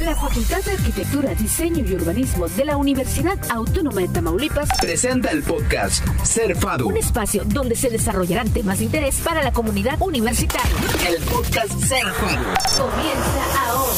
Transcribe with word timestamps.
La 0.00 0.14
Facultad 0.14 0.62
de 0.62 0.72
Arquitectura, 0.72 1.34
Diseño 1.34 1.84
y 1.84 1.94
Urbanismo 1.94 2.46
de 2.48 2.64
la 2.64 2.76
Universidad 2.76 3.36
Autónoma 3.50 4.00
de 4.00 4.08
Tamaulipas 4.08 4.68
presenta 4.80 5.30
el 5.30 5.42
podcast 5.42 6.06
Ser 6.22 6.54
FADU. 6.56 6.88
Un 6.88 6.96
espacio 6.96 7.42
donde 7.44 7.74
se 7.74 7.90
desarrollarán 7.90 8.48
temas 8.50 8.78
de 8.78 8.84
interés 8.84 9.16
para 9.16 9.42
la 9.42 9.52
comunidad 9.52 10.00
universitaria. 10.00 10.70
El 11.08 11.20
podcast 11.24 11.72
Ser 11.80 12.06
FADU. 12.06 12.44
Comienza 12.76 13.66
ahora. 13.66 13.92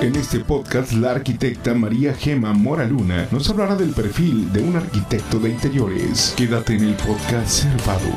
En 0.00 0.16
este 0.16 0.40
podcast, 0.40 0.92
la 0.92 1.12
arquitecta 1.12 1.74
María 1.74 2.14
Gema 2.14 2.52
Moraluna 2.52 3.28
nos 3.30 3.48
hablará 3.48 3.74
del 3.76 3.90
perfil 3.90 4.52
de 4.52 4.62
un 4.62 4.76
arquitecto 4.76 5.38
de 5.38 5.50
interiores. 5.50 6.34
Quédate 6.36 6.74
en 6.74 6.84
el 6.84 6.94
podcast 6.94 7.48
Servado. 7.48 8.10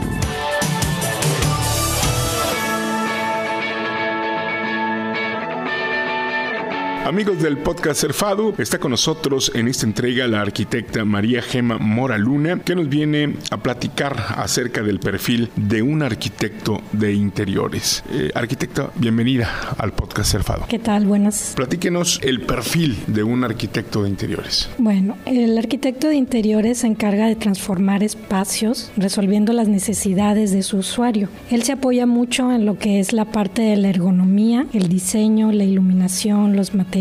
Amigos 7.08 7.42
del 7.42 7.58
podcast 7.58 8.02
Serfado, 8.02 8.54
está 8.58 8.80
con 8.80 8.92
nosotros 8.92 9.50
en 9.56 9.70
esta 9.70 9.86
entrega 9.86 10.28
la 10.28 10.42
arquitecta 10.42 11.06
María 11.06 11.42
Gema 11.42 11.78
Moraluna, 11.78 12.60
que 12.60 12.76
nos 12.76 12.90
viene 12.90 13.38
a 13.50 13.56
platicar 13.56 14.18
acerca 14.36 14.84
del 14.84 15.00
perfil 15.00 15.50
de 15.56 15.82
un 15.82 16.04
arquitecto 16.04 16.82
de 16.92 17.14
interiores. 17.14 18.04
Eh, 18.12 18.30
arquitecta, 18.36 18.92
bienvenida 18.96 19.50
al 19.78 19.94
podcast 19.94 20.32
Serfado. 20.32 20.66
¿Qué 20.68 20.80
tal? 20.80 21.06
Buenas. 21.06 21.54
Platíquenos 21.56 22.20
el 22.24 22.42
perfil 22.42 22.98
de 23.08 23.24
un 23.24 23.46
arquitecto 23.46 24.04
de 24.04 24.10
interiores. 24.10 24.70
Bueno, 24.78 25.16
el 25.26 25.58
arquitecto 25.58 26.10
de 26.10 26.16
interiores 26.16 26.80
se 26.80 26.88
encarga 26.88 27.28
de 27.28 27.38
transformar 27.38 28.04
espacios 28.04 28.92
resolviendo 28.98 29.54
las 29.54 29.70
necesidades 29.70 30.52
de 30.52 30.62
su 30.62 30.80
usuario. 30.80 31.30
Él 31.52 31.64
se 31.64 31.72
apoya 31.72 32.06
mucho 32.06 32.52
en 32.52 32.66
lo 32.66 32.78
que 32.78 33.00
es 33.00 33.14
la 33.14 33.24
parte 33.24 33.62
de 33.62 33.78
la 33.78 33.88
ergonomía, 33.88 34.66
el 34.74 34.90
diseño, 34.90 35.54
la 35.54 35.64
iluminación, 35.64 36.58
los 36.58 36.74
materiales 36.74 36.97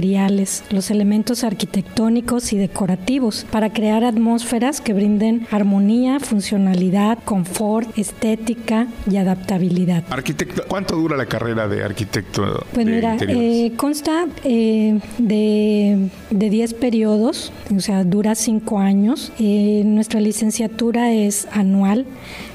los 0.71 0.91
elementos 0.91 1.45
arquitectónicos 1.45 2.53
y 2.53 2.59
decorativos 2.59 3.47
para 3.51 3.73
crear 3.73 4.05
atmósferas 4.05 4.81
que 4.81 4.93
brinden 4.93 5.47
armonía, 5.51 6.21
funcionalidad, 6.21 7.19
confort, 7.25 7.97
estética 7.99 8.89
y 9.11 9.17
adaptabilidad. 9.17 10.05
Arquitecto, 10.11 10.65
¿cuánto 10.69 10.97
dura 10.97 11.17
la 11.17 11.27
carrera 11.27 11.69
de 11.69 11.83
arquitecto? 11.83 12.65
Pues 12.73 12.87
de 12.87 12.93
mira, 12.93 13.17
eh, 13.21 13.73
consta 13.77 14.27
eh, 14.45 15.01
de, 15.19 16.09
de 16.31 16.51
10 16.51 16.75
periodos, 16.75 17.53
o 17.75 17.81
sea, 17.81 18.05
dura 18.05 18.35
5 18.35 18.79
años. 18.79 19.33
Eh, 19.39 19.83
nuestra 19.85 20.21
licenciatura 20.21 21.13
es 21.13 21.49
anual, 21.53 22.07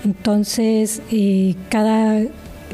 entonces 0.03 1.01
eh, 1.11 1.55
cada 1.69 2.21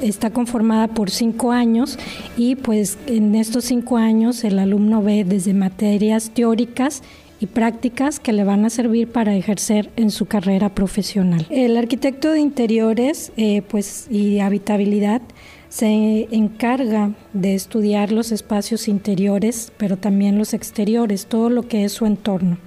está 0.02 0.30
conformada 0.30 0.88
por 0.88 1.10
cinco 1.10 1.52
años 1.52 1.98
y 2.38 2.56
pues 2.56 2.98
en 3.08 3.36
estos 3.36 3.66
cinco 3.66 3.98
años 3.98 4.44
el 4.44 4.60
alumno 4.60 5.02
ve 5.02 5.24
desde 5.24 5.54
materias 5.54 6.32
teóricas 6.34 7.02
y 7.40 7.48
prácticas 7.48 8.20
que 8.20 8.34
le 8.34 8.44
van 8.44 8.66
a 8.66 8.70
servir 8.70 9.10
para 9.10 9.36
ejercer 9.36 9.92
en 9.96 10.10
su 10.10 10.26
carrera 10.26 10.70
profesional. 10.74 11.46
El 11.50 11.78
arquitecto 11.78 12.32
de 12.32 12.40
interiores 12.40 13.32
eh, 13.38 13.62
pues, 13.68 14.08
y 14.10 14.40
habitabilidad 14.40 15.22
se 15.70 16.28
encarga 16.32 17.12
de 17.34 17.54
estudiar 17.54 18.12
los 18.12 18.32
espacios 18.32 18.88
interiores, 18.88 19.72
pero 19.78 19.98
también 19.98 20.38
los 20.38 20.54
exteriores, 20.54 21.28
todo 21.28 21.50
lo 21.50 21.68
que 21.68 21.84
es 21.84 21.92
su 21.92 22.06
entorno. 22.06 22.58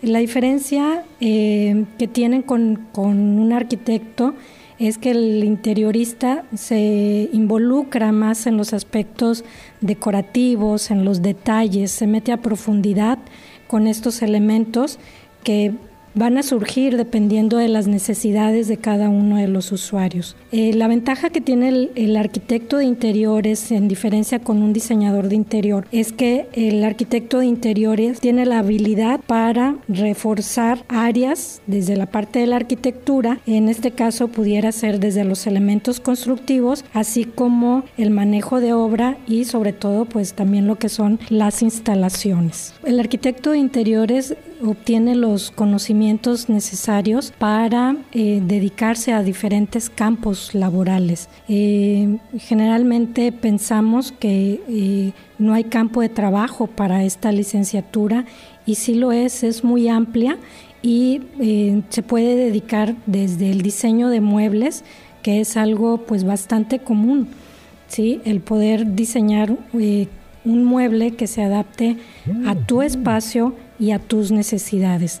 La 0.00 0.20
diferencia 0.20 1.04
eh, 1.20 1.84
que 1.98 2.06
tienen 2.06 2.42
con, 2.42 2.86
con 2.92 3.18
un 3.18 3.52
arquitecto 3.52 4.34
es 4.78 4.98
que 4.98 5.10
el 5.10 5.42
interiorista 5.44 6.44
se 6.54 7.28
involucra 7.32 8.12
más 8.12 8.46
en 8.46 8.56
los 8.56 8.72
aspectos 8.72 9.44
decorativos, 9.80 10.90
en 10.90 11.04
los 11.04 11.20
detalles, 11.20 11.90
se 11.90 12.06
mete 12.06 12.32
a 12.32 12.42
profundidad 12.42 13.18
con 13.66 13.86
estos 13.86 14.22
elementos 14.22 14.98
que 15.42 15.74
van 16.18 16.36
a 16.36 16.42
surgir 16.42 16.96
dependiendo 16.96 17.56
de 17.56 17.68
las 17.68 17.86
necesidades 17.86 18.68
de 18.68 18.76
cada 18.76 19.08
uno 19.08 19.36
de 19.36 19.48
los 19.48 19.72
usuarios. 19.72 20.36
Eh, 20.50 20.74
la 20.74 20.88
ventaja 20.88 21.30
que 21.30 21.40
tiene 21.40 21.90
el, 21.94 22.16
arquitecto 22.16 22.78
de 22.78 22.84
interiores, 22.84 23.70
en 23.70 23.86
diferencia 23.86 24.40
con 24.40 24.62
un 24.62 24.72
diseñador 24.72 25.28
de 25.28 25.36
interior, 25.36 25.86
es 25.92 26.12
que 26.12 26.48
el 26.52 26.82
arquitecto 26.84 27.38
de 27.38 27.46
interiores 27.46 28.20
tiene 28.20 28.46
la 28.46 28.58
habilidad 28.58 29.20
para 29.20 29.76
reforzar 29.88 30.84
áreas 30.88 31.60
desde 31.66 31.96
la 31.96 32.06
parte 32.06 32.40
de 32.40 32.46
la 32.46 32.56
arquitectura, 32.56 33.40
en 33.46 33.68
este 33.68 33.92
caso 33.92 34.28
pudiera 34.28 34.72
ser 34.72 34.98
desde 34.98 35.24
los 35.24 35.46
elementos 35.46 36.00
constructivos, 36.00 36.84
así 36.92 37.24
como 37.24 37.84
el 37.96 38.10
manejo 38.10 38.60
de 38.60 38.72
obra 38.72 39.18
y 39.26 39.44
sobre 39.44 39.72
todo 39.72 40.04
pues 40.04 40.34
también 40.34 40.66
lo 40.66 40.76
que 40.76 40.88
son 40.88 41.20
las 41.28 41.62
instalaciones. 41.62 42.74
El 42.84 42.98
arquitecto 42.98 43.52
de 43.52 43.58
interiores 43.58 44.34
obtiene 44.62 45.14
los 45.14 45.50
conocimientos 45.50 46.48
necesarios 46.48 47.32
para 47.38 47.96
eh, 48.12 48.40
dedicarse 48.44 49.12
a 49.12 49.22
diferentes 49.22 49.90
campos 49.90 50.54
laborales. 50.54 51.28
Eh, 51.48 52.18
generalmente 52.38 53.32
pensamos 53.32 54.12
que 54.12 54.60
eh, 54.68 55.12
no 55.38 55.54
hay 55.54 55.64
campo 55.64 56.00
de 56.00 56.08
trabajo 56.08 56.66
para 56.66 57.04
esta 57.04 57.32
licenciatura 57.32 58.24
y 58.66 58.76
si 58.76 58.94
lo 58.94 59.12
es, 59.12 59.42
es 59.42 59.64
muy 59.64 59.88
amplia 59.88 60.38
y 60.82 61.22
se 61.88 62.02
puede 62.02 62.36
dedicar 62.36 62.94
desde 63.06 63.50
el 63.50 63.62
diseño 63.62 64.10
de 64.10 64.20
muebles, 64.20 64.84
que 65.22 65.40
es 65.40 65.56
algo 65.56 66.04
pues 66.06 66.22
bastante 66.22 66.78
común, 66.78 67.28
¿sí? 67.88 68.20
el 68.24 68.40
poder 68.40 68.94
diseñar 68.94 69.56
un 69.72 70.64
mueble 70.64 71.12
que 71.12 71.26
se 71.26 71.42
adapte 71.42 71.96
a 72.46 72.54
tu 72.54 72.82
espacio 72.82 73.54
y 73.78 73.92
a 73.92 73.98
tus 73.98 74.30
necesidades. 74.30 75.20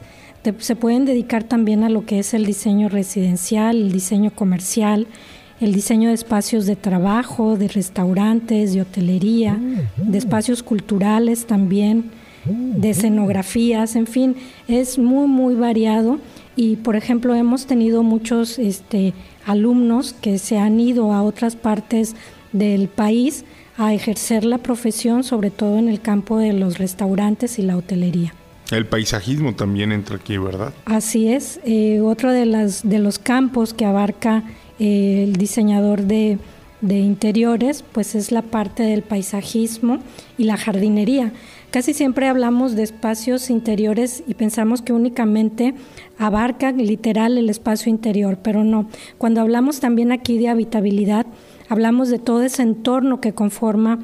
se 0.58 0.76
pueden 0.76 1.04
dedicar 1.04 1.44
también 1.44 1.84
a 1.84 1.88
lo 1.88 2.06
que 2.06 2.18
es 2.18 2.34
el 2.34 2.46
diseño 2.46 2.88
residencial, 2.88 3.76
el 3.76 3.92
diseño 3.92 4.30
comercial, 4.34 5.06
el 5.60 5.74
diseño 5.74 6.08
de 6.08 6.14
espacios 6.14 6.66
de 6.66 6.76
trabajo, 6.76 7.56
de 7.56 7.68
restaurantes, 7.68 8.72
de 8.72 8.82
hotelería, 8.82 9.58
de 9.96 10.18
espacios 10.18 10.62
culturales 10.62 11.46
también, 11.46 12.10
de 12.44 12.90
escenografías, 12.90 13.96
en 13.96 14.06
fin, 14.06 14.36
es 14.68 14.98
muy, 14.98 15.26
muy 15.26 15.54
variado. 15.54 16.18
Y, 16.54 16.76
por 16.76 16.96
ejemplo, 16.96 17.34
hemos 17.34 17.66
tenido 17.66 18.02
muchos 18.02 18.58
este, 18.58 19.14
alumnos 19.46 20.12
que 20.12 20.38
se 20.38 20.58
han 20.58 20.80
ido 20.80 21.12
a 21.12 21.22
otras 21.22 21.56
partes 21.56 22.14
del 22.52 22.88
país 22.88 23.44
a 23.76 23.94
ejercer 23.94 24.44
la 24.44 24.58
profesión, 24.58 25.22
sobre 25.22 25.50
todo 25.50 25.78
en 25.78 25.88
el 25.88 26.00
campo 26.00 26.38
de 26.38 26.52
los 26.52 26.78
restaurantes 26.78 27.58
y 27.58 27.62
la 27.62 27.76
hotelería. 27.76 28.34
El 28.70 28.86
paisajismo 28.86 29.54
también 29.54 29.92
entra 29.92 30.16
aquí, 30.16 30.36
¿verdad? 30.36 30.74
Así 30.84 31.32
es. 31.32 31.58
Eh, 31.64 32.00
otro 32.00 32.32
de, 32.32 32.44
las, 32.44 32.86
de 32.86 32.98
los 32.98 33.18
campos 33.18 33.72
que 33.72 33.86
abarca 33.86 34.44
eh, 34.78 35.24
el 35.24 35.36
diseñador 35.36 36.02
de, 36.02 36.38
de 36.82 36.98
interiores, 36.98 37.82
pues 37.92 38.14
es 38.14 38.30
la 38.30 38.42
parte 38.42 38.82
del 38.82 39.02
paisajismo 39.02 40.00
y 40.36 40.44
la 40.44 40.56
jardinería. 40.56 41.32
Casi 41.70 41.92
siempre 41.92 42.28
hablamos 42.28 42.76
de 42.76 42.82
espacios 42.82 43.50
interiores 43.50 44.22
y 44.26 44.34
pensamos 44.34 44.80
que 44.80 44.92
únicamente 44.92 45.74
abarca 46.18 46.72
literal 46.72 47.36
el 47.36 47.50
espacio 47.50 47.90
interior, 47.90 48.38
pero 48.42 48.64
no. 48.64 48.88
Cuando 49.18 49.40
hablamos 49.40 49.80
también 49.80 50.12
aquí 50.12 50.38
de 50.38 50.48
habitabilidad, 50.48 51.26
hablamos 51.68 52.08
de 52.08 52.18
todo 52.18 52.42
ese 52.42 52.62
entorno 52.62 53.20
que 53.20 53.34
conforma 53.34 53.98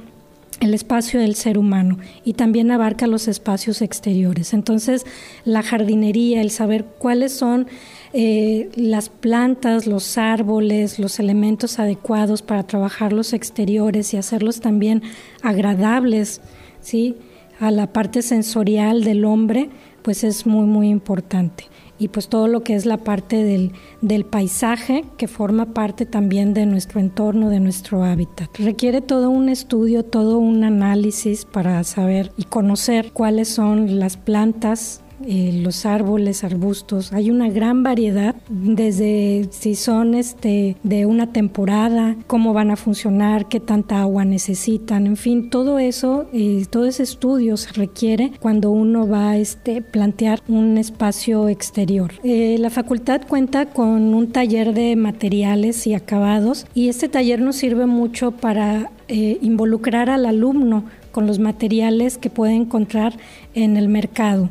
el 0.60 0.75
espacio 0.75 1.20
del 1.20 1.34
ser 1.34 1.59
humano 1.59 1.98
y 2.25 2.34
también 2.34 2.70
abarca 2.70 3.06
los 3.06 3.28
espacios 3.28 3.82
exteriores. 3.82 4.54
Entonces, 4.54 5.04
la 5.44 5.62
jardinería, 5.62 6.41
el 6.41 6.50
saber 6.50 6.84
cuáles 6.84 7.32
son 7.32 7.66
eh, 8.12 8.70
las 8.76 9.09
plantas, 9.09 9.87
los 9.87 10.19
árboles, 10.19 10.98
los 10.98 11.19
elementos 11.19 11.78
adecuados 11.78 12.43
para 12.43 12.62
trabajar 12.62 13.12
los 13.12 13.32
exteriores 13.32 14.14
y 14.14 14.17
hacerlos 14.17 14.61
también 14.61 15.02
agradables, 15.43 16.40
¿sí? 16.81 17.17
A 17.61 17.70
la 17.70 17.93
parte 17.93 18.23
sensorial 18.23 19.05
del 19.05 19.25
hombre, 19.25 19.70
pues 20.02 20.25
es 20.25 20.46
muy, 20.46 20.67
muy 20.67 20.88
importante 20.88 21.64
y 21.99 22.08
pues 22.08 22.29
todo 22.29 22.49
lo 22.49 22.62
que 22.62 22.75
es 22.75 22.87
la 22.87 22.99
parte 22.99 23.44
del, 23.44 23.73
del, 24.00 24.25
paisaje 24.25 25.05
que 25.17 25.29
forma 25.29 25.67
parte 25.67 26.06
también 26.06 26.55
de 26.55 26.67
nuestro 26.67 27.00
entorno, 27.00 27.50
de 27.50 27.61
nuestro 27.61 28.02
hábitat. 28.02 28.50
Requiere 28.58 29.00
todo 29.00 29.31
un 29.31 29.49
estudio, 29.49 30.05
todo 30.05 30.38
un 30.38 30.64
análisis 30.64 31.44
para 31.44 31.82
saber 31.85 32.32
y 32.37 32.44
conocer 32.44 33.12
cuáles 33.12 33.49
son 33.49 34.00
las 34.00 34.17
plantas 34.17 35.03
eh, 35.26 35.61
los 35.62 35.87
árboles, 35.87 36.44
arbustos. 36.44 37.12
Hay 37.12 37.31
una 37.31 37.49
gran 37.49 37.82
variedad, 37.82 38.34
desde 38.49 39.49
si 39.50 39.75
son 39.75 40.14
este, 40.14 40.76
de 40.82 41.06
una 41.06 41.32
temporada, 41.32 42.16
cómo 42.26 42.52
van 42.52 42.70
a 42.70 42.76
funcionar, 42.76 43.46
qué 43.46 43.61
tanta 43.61 44.00
agua 44.00 44.25
necesitan, 44.25 45.06
en 45.06 45.16
fin, 45.16 45.50
todo 45.50 45.78
eso, 45.78 46.26
eh, 46.32 46.66
todo 46.69 46.87
ese 46.87 47.05
estudio 47.05 47.56
se 47.56 47.72
requiere 47.72 48.32
cuando 48.40 48.70
uno 48.70 49.08
va 49.08 49.31
a 49.31 49.37
este, 49.38 49.82
plantear 49.82 50.43
un 50.49 50.78
espacio 50.78 51.49
exterior. 51.49 52.12
Eh, 52.25 52.56
la 52.58 52.70
facultad 52.70 53.22
cuenta 53.26 53.66
con 53.66 54.14
un 54.14 54.32
taller 54.32 54.75
de 54.75 54.96
materiales 54.96 55.87
y 55.87 55.94
acabados 55.94 56.66
y 56.75 56.88
este 56.88 57.08
taller 57.08 57.40
nos 57.40 57.56
sirve 57.56 57.87
mucho 57.87 58.32
para 58.32 58.90
involucrar 59.06 60.08
al 60.08 60.25
alumno 60.25 60.84
con 61.12 61.26
los 61.26 61.38
materiales 61.38 62.16
que 62.16 62.31
puede 62.31 62.55
encontrar 62.55 63.14
en 63.55 63.76
el 63.76 63.88
mercado 63.88 64.49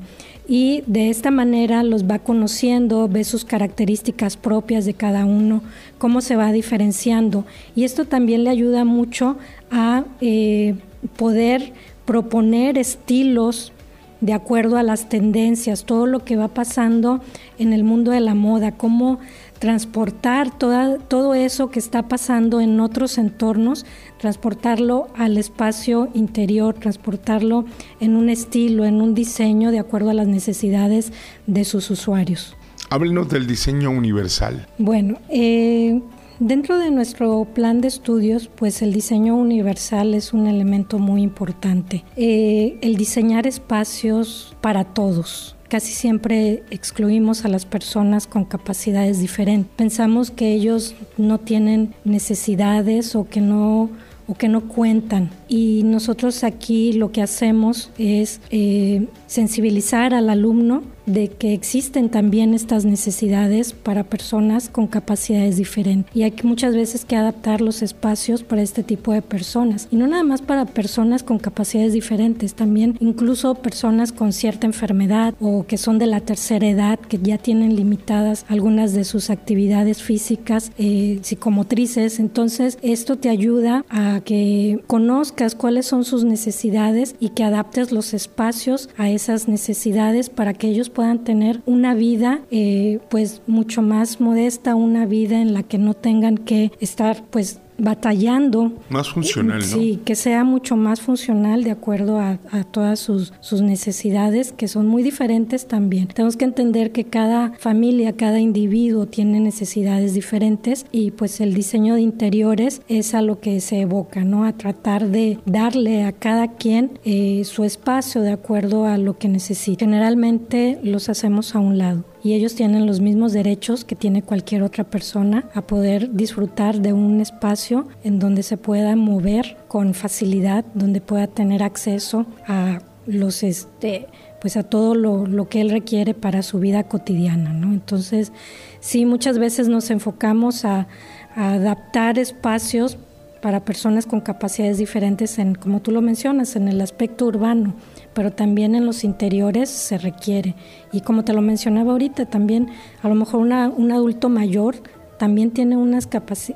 y 0.48 0.84
de 0.88 1.10
esta 1.10 1.32
manera 1.32 1.84
los 1.84 2.04
va 2.06 2.20
conociendo, 2.20 3.08
ve 3.08 3.24
sus 3.24 3.46
características 3.46 4.36
propias 4.36 4.86
de 4.86 4.94
cada 4.94 5.26
uno, 5.26 5.62
cómo 5.98 6.22
se 6.22 6.36
va 6.36 6.52
diferenciando. 6.52 7.46
Y 7.76 7.86
esto 7.86 8.06
también 8.06 8.44
le 8.44 8.50
ayuda 8.50 8.84
mucho 8.84 9.38
a 9.72 10.04
eh, 10.20 10.76
poder 11.16 11.74
proponer 12.06 12.78
estilos 12.78 13.72
de 14.20 14.34
acuerdo 14.34 14.78
a 14.78 14.84
las 14.84 15.10
tendencias, 15.10 15.84
todo 15.84 16.06
lo 16.06 16.24
que 16.24 16.38
va 16.38 16.48
pasando 16.48 17.22
en 17.58 17.74
el 17.74 17.84
mundo 17.84 18.12
de 18.12 18.22
la 18.22 18.36
moda, 18.36 18.72
cómo 18.72 19.20
transportar 19.64 20.58
toda, 20.58 20.98
todo 20.98 21.36
eso 21.36 21.70
que 21.70 21.80
está 21.80 22.10
pasando 22.10 22.60
en 22.60 22.82
otros 22.82 23.18
entornos, 23.18 23.86
transportarlo 24.20 25.08
al 25.16 25.38
espacio 25.38 26.10
interior, 26.14 26.74
transportarlo 26.74 27.64
en 28.02 28.18
un 28.18 28.28
estilo, 28.28 28.84
en 28.84 29.00
un 29.00 29.16
diseño 29.16 29.72
de 29.72 29.80
acuerdo 29.80 30.10
a 30.10 30.14
las 30.14 30.28
necesidades 30.28 31.14
de 31.48 31.64
sus 31.64 31.90
usuarios. 31.92 32.58
Háblenos 32.90 33.30
del 33.30 33.48
diseño 33.48 33.90
universal. 33.90 34.68
Bueno, 34.80 35.20
eh, 35.30 36.02
dentro 36.40 36.78
de 36.78 36.92
nuestro 36.92 37.46
plan 37.46 37.80
de 37.80 37.88
estudios, 37.88 38.50
pues 38.54 38.82
el 38.82 38.92
diseño 38.92 39.38
universal 39.38 40.14
es 40.14 40.34
un 40.34 40.48
elemento 40.48 41.00
muy 41.00 41.22
importante. 41.22 42.04
Eh, 42.18 42.78
el 42.82 42.98
diseñar 42.98 43.48
espacios 43.48 44.58
para 44.60 44.84
todos, 44.84 45.53
casi 45.74 45.92
siempre 45.92 46.62
excluimos 46.70 47.46
a 47.46 47.48
las 47.48 47.66
personas 47.66 48.28
con 48.28 48.46
capacidades 48.46 49.20
diferentes. 49.20 49.72
Pensamos 49.76 50.30
que 50.30 50.54
ellos 50.54 50.94
no 51.18 51.40
tienen 51.40 51.96
necesidades 52.04 53.16
o 53.16 53.28
que 53.28 53.42
no 53.42 53.90
o 54.28 54.36
que 54.36 54.50
no 54.50 54.68
cuentan. 54.68 55.32
Y 55.48 55.82
nosotros 55.84 56.44
aquí 56.44 56.94
lo 56.94 57.12
que 57.12 57.24
hacemos 57.24 57.90
es 57.98 58.40
eh, 58.52 59.08
sensibilizar 59.26 60.14
al 60.14 60.30
alumno 60.30 60.84
de 61.06 61.30
que 61.30 61.54
existen 61.54 62.10
también 62.10 62.54
estas 62.54 62.86
necesidades 62.86 63.74
para 63.74 64.04
personas 64.04 64.70
con 64.70 64.88
capacidades 64.88 65.58
diferentes. 65.58 66.16
Y 66.16 66.24
hay 66.24 66.34
muchas 66.44 66.76
veces 66.76 67.06
que 67.06 67.16
adaptar 67.16 67.62
los 67.62 67.82
espacios 67.82 68.44
para 68.44 68.62
este 68.62 68.84
tipo 68.84 69.14
de 69.14 69.22
personas. 69.22 69.88
Y 69.92 69.96
no 69.96 70.08
nada 70.08 70.24
más 70.24 70.42
para 70.42 70.66
personas 70.66 71.24
con 71.24 71.40
capacidades 71.40 71.94
diferentes, 71.94 72.54
también 72.54 72.98
incluso 73.00 73.56
personas 73.56 74.12
con 74.12 74.34
cierta 74.34 74.68
enfermedad 74.68 75.34
o 75.40 75.66
que 75.66 75.78
son 75.78 76.00
de 76.00 76.08
la 76.08 76.22
tercera 76.22 76.68
edad 76.68 77.00
que 77.00 77.20
ya 77.20 77.38
tienen 77.38 77.76
limitadas 77.76 78.46
algunas 78.48 78.94
de 78.94 79.04
sus 79.04 79.30
actividades 79.30 80.02
físicas 80.02 80.72
eh, 80.78 81.20
psicomotrices, 81.22 82.20
entonces 82.20 82.78
esto 82.82 83.18
te 83.18 83.30
ayuda 83.30 83.86
a 83.90 84.22
que 84.24 84.84
conozcas 84.88 85.56
cuáles 85.56 85.86
son 85.86 86.06
sus 86.06 86.24
necesidades 86.24 87.16
y 87.20 87.30
que 87.30 87.44
adaptes 87.44 87.92
los 87.92 88.14
espacios 88.14 88.90
a 88.98 89.10
esas 89.10 89.48
necesidades 89.48 90.30
para 90.30 90.54
que 90.54 90.68
ellos 90.68 90.90
puedan 90.94 91.24
tener 91.24 91.62
una 91.66 91.94
vida 91.94 92.42
eh, 92.52 93.00
pues 93.10 93.42
mucho 93.48 93.82
más 93.82 94.22
modesta, 94.22 94.76
una 94.76 95.06
vida 95.06 95.42
en 95.42 95.54
la 95.54 95.64
que 95.64 95.78
no 95.78 95.94
tengan 95.94 96.38
que 96.38 96.72
estar 96.80 97.24
pues 97.30 97.60
batallando. 97.78 98.74
Más 98.90 99.10
funcional, 99.10 99.60
¿no? 99.60 99.66
Sí, 99.66 100.00
que 100.06 100.16
sea 100.16 100.44
mucho 100.44 100.76
más 100.76 101.02
funcional 101.02 101.64
de 101.64 101.72
acuerdo 101.72 102.20
a, 102.20 102.38
todas 102.72 103.00
sus, 103.00 103.34
sus, 103.40 103.62
necesidades, 103.62 104.52
que 104.52 104.68
son 104.68 104.88
muy 104.88 105.04
diferentes 105.04 105.68
también. 105.68 106.08
Tenemos 106.08 106.38
que 106.38 106.46
entender 106.46 106.92
que 106.92 107.06
cada 107.06 107.54
familia, 107.60 108.14
cada 108.14 108.40
individuo 108.40 109.06
tiene 109.06 109.40
necesidades 109.40 110.14
diferentes 110.14 110.86
y 110.92 111.12
pues 111.12 111.42
el 111.42 111.54
diseño 111.54 111.96
de 111.96 112.02
interiores 112.02 112.82
es 112.88 113.14
a 113.14 113.22
lo 113.22 113.40
que 113.40 113.60
se 113.62 113.82
evoca, 113.82 114.24
¿no? 114.24 114.46
A 114.46 114.54
tratar 114.54 115.08
de 115.08 115.40
darle 115.46 116.04
a 116.04 116.12
cada 116.12 116.56
quien 116.56 117.00
eh, 117.06 117.44
su 117.46 117.64
espacio 117.64 118.22
de 118.22 118.32
acuerdo 118.32 118.86
a 118.86 118.98
lo 118.98 119.18
que 119.18 119.28
necesita. 119.28 119.86
Generalmente 119.86 120.80
los 120.84 121.10
hacemos 121.10 121.56
a 121.56 121.60
un 121.60 121.78
lado 121.78 122.13
y 122.24 122.34
ellos 122.34 122.56
tienen 122.56 122.88
los 122.88 123.02
mismos 123.02 123.34
derechos 123.34 123.84
que 123.84 123.96
tiene 123.96 124.24
cualquier 124.24 124.64
otra 124.64 124.86
persona 124.86 125.44
a 125.54 125.62
poder 125.62 126.14
disfrutar 126.14 126.80
de 126.80 126.94
un 126.94 127.20
espacio 127.20 127.88
en 128.04 128.20
donde 128.20 128.44
se 128.44 128.56
pueda 128.56 128.96
mover 128.96 129.58
con 129.68 129.94
facilidad, 129.94 130.64
donde 130.74 131.02
pueda 131.02 131.28
tener 131.28 131.62
acceso 131.62 132.26
a 132.48 132.80
los 133.06 133.44
este 133.44 134.08
pues 134.40 134.58
a 134.58 134.64
todo 134.64 134.94
lo, 134.94 135.48
que 135.48 135.62
él 135.62 135.70
requiere 135.70 136.14
para 136.14 136.44
su 136.44 136.60
vida 136.60 136.84
cotidiana, 136.84 137.54
¿no? 137.54 137.72
Entonces, 137.72 138.34
sí, 138.82 139.06
muchas 139.06 139.40
veces 139.40 139.70
nos 139.70 139.90
enfocamos 139.90 140.66
a, 140.66 140.90
a 141.34 141.54
adaptar 141.54 142.20
espacios 142.20 142.98
para 143.42 143.64
personas 143.64 144.06
con 144.06 144.20
capacidades 144.20 144.80
diferentes 144.80 145.40
en, 145.40 145.56
como 145.56 145.82
tú 145.82 145.92
lo 145.92 146.02
mencionas, 146.02 146.58
en 146.58 146.68
el 146.68 146.82
aspecto 146.82 147.26
urbano 147.26 147.74
pero 148.14 148.32
también 148.32 148.76
en 148.76 148.86
los 148.86 149.04
interiores 149.04 149.70
se 149.70 149.98
requiere. 149.98 150.56
Y 150.92 151.02
como 151.02 151.24
te 151.24 151.34
lo 151.34 151.42
mencionaba 151.42 151.92
ahorita, 151.92 152.26
también 152.26 152.70
a 153.02 153.10
lo 153.10 153.16
mejor 153.16 153.42
un 153.42 153.92
adulto 153.92 154.30
mayor 154.30 154.76
también 155.18 155.52
tiene, 155.52 155.78
unas 155.78 156.08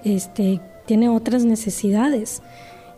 este, 0.04 0.62
tiene 0.86 1.09
otras 1.09 1.45
necesidades. 1.45 2.42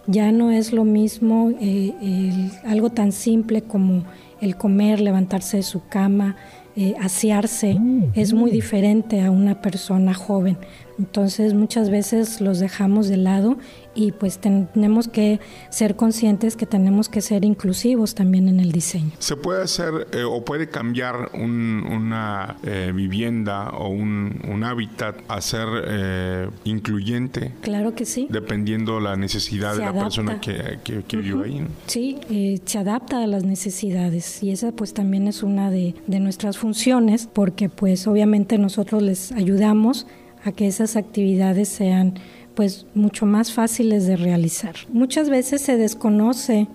Ya 0.07 0.31
no 0.31 0.51
es 0.51 0.73
lo 0.73 0.85
mismo 0.85 1.51
eh, 1.59 2.49
algo 2.65 2.89
tan 2.89 3.11
simple 3.11 3.61
como 3.61 4.03
el 4.41 4.55
comer, 4.55 5.01
levantarse 5.01 5.57
de 5.57 5.63
su 5.63 5.85
cama, 5.87 6.35
eh, 6.75 6.95
asearse, 7.01 7.77
es 8.13 8.31
muy 8.31 8.51
diferente 8.51 9.21
a 9.21 9.31
una 9.31 9.61
persona 9.61 10.13
joven. 10.13 10.57
Entonces 10.97 11.53
muchas 11.53 11.89
veces 11.89 12.39
los 12.41 12.59
dejamos 12.59 13.09
de 13.09 13.17
lado 13.17 13.57
y 13.99 14.13
pues 14.13 14.39
tenemos 14.39 15.09
que 15.09 15.41
ser 15.69 15.97
conscientes 15.97 16.55
que 16.55 16.65
tenemos 16.65 17.09
que 17.09 17.19
ser 17.19 17.43
inclusivos 17.43 18.15
también 18.15 18.47
en 18.47 18.61
el 18.61 18.71
diseño. 18.71 19.11
¿Se 19.19 19.35
puede 19.35 19.61
hacer 19.61 20.07
eh, 20.13 20.23
o 20.23 20.45
puede 20.45 20.69
cambiar 20.69 21.31
una 21.33 22.55
eh, 22.63 22.93
vivienda 22.95 23.71
o 23.71 23.89
un, 23.89 24.63
hábitat 24.63 25.17
a 25.27 25.41
ser 25.41 25.67
eh, 25.85 26.49
incluyente? 26.63 27.51
Claro 27.61 27.93
que 27.93 28.05
sí. 28.05 28.27
Dependiendo 28.29 29.01
la 29.01 29.17
necesidad 29.17 29.75
de 29.75 29.79
la 29.79 29.93
persona 29.93 30.39
que, 30.39 30.79
que, 30.83 31.17
vive 31.17 31.45
ahí. 31.45 31.67
Sí, 31.87 32.61
se 32.63 32.77
adapta 32.77 33.21
a 33.21 33.27
las 33.27 33.43
necesidades 33.43 34.41
y 34.41 34.51
esa 34.51 34.71
pues 34.71 34.93
también 34.93 35.27
es 35.27 35.43
una 35.43 35.71
de, 35.71 35.95
de 36.07 36.19
nuestras 36.21 36.57
funciones 36.57 37.27
porque 37.31 37.67
pues 37.67 38.07
obviamente 38.07 38.57
nosotros 38.57 39.01
les 39.01 39.33
ayudamos 39.33 40.07
a 40.43 40.53
que 40.53 40.67
esas 40.67 40.95
actividades 40.95 41.67
sean 41.67 42.13
pues 42.59 42.85
mucho 42.93 43.25
más 43.25 43.53
fáciles 43.53 44.05
de 44.05 44.17
realizar. 44.17 44.75
Muchas 44.91 45.29
veces 45.29 45.61
se 45.61 45.77
desconoce 45.77 46.67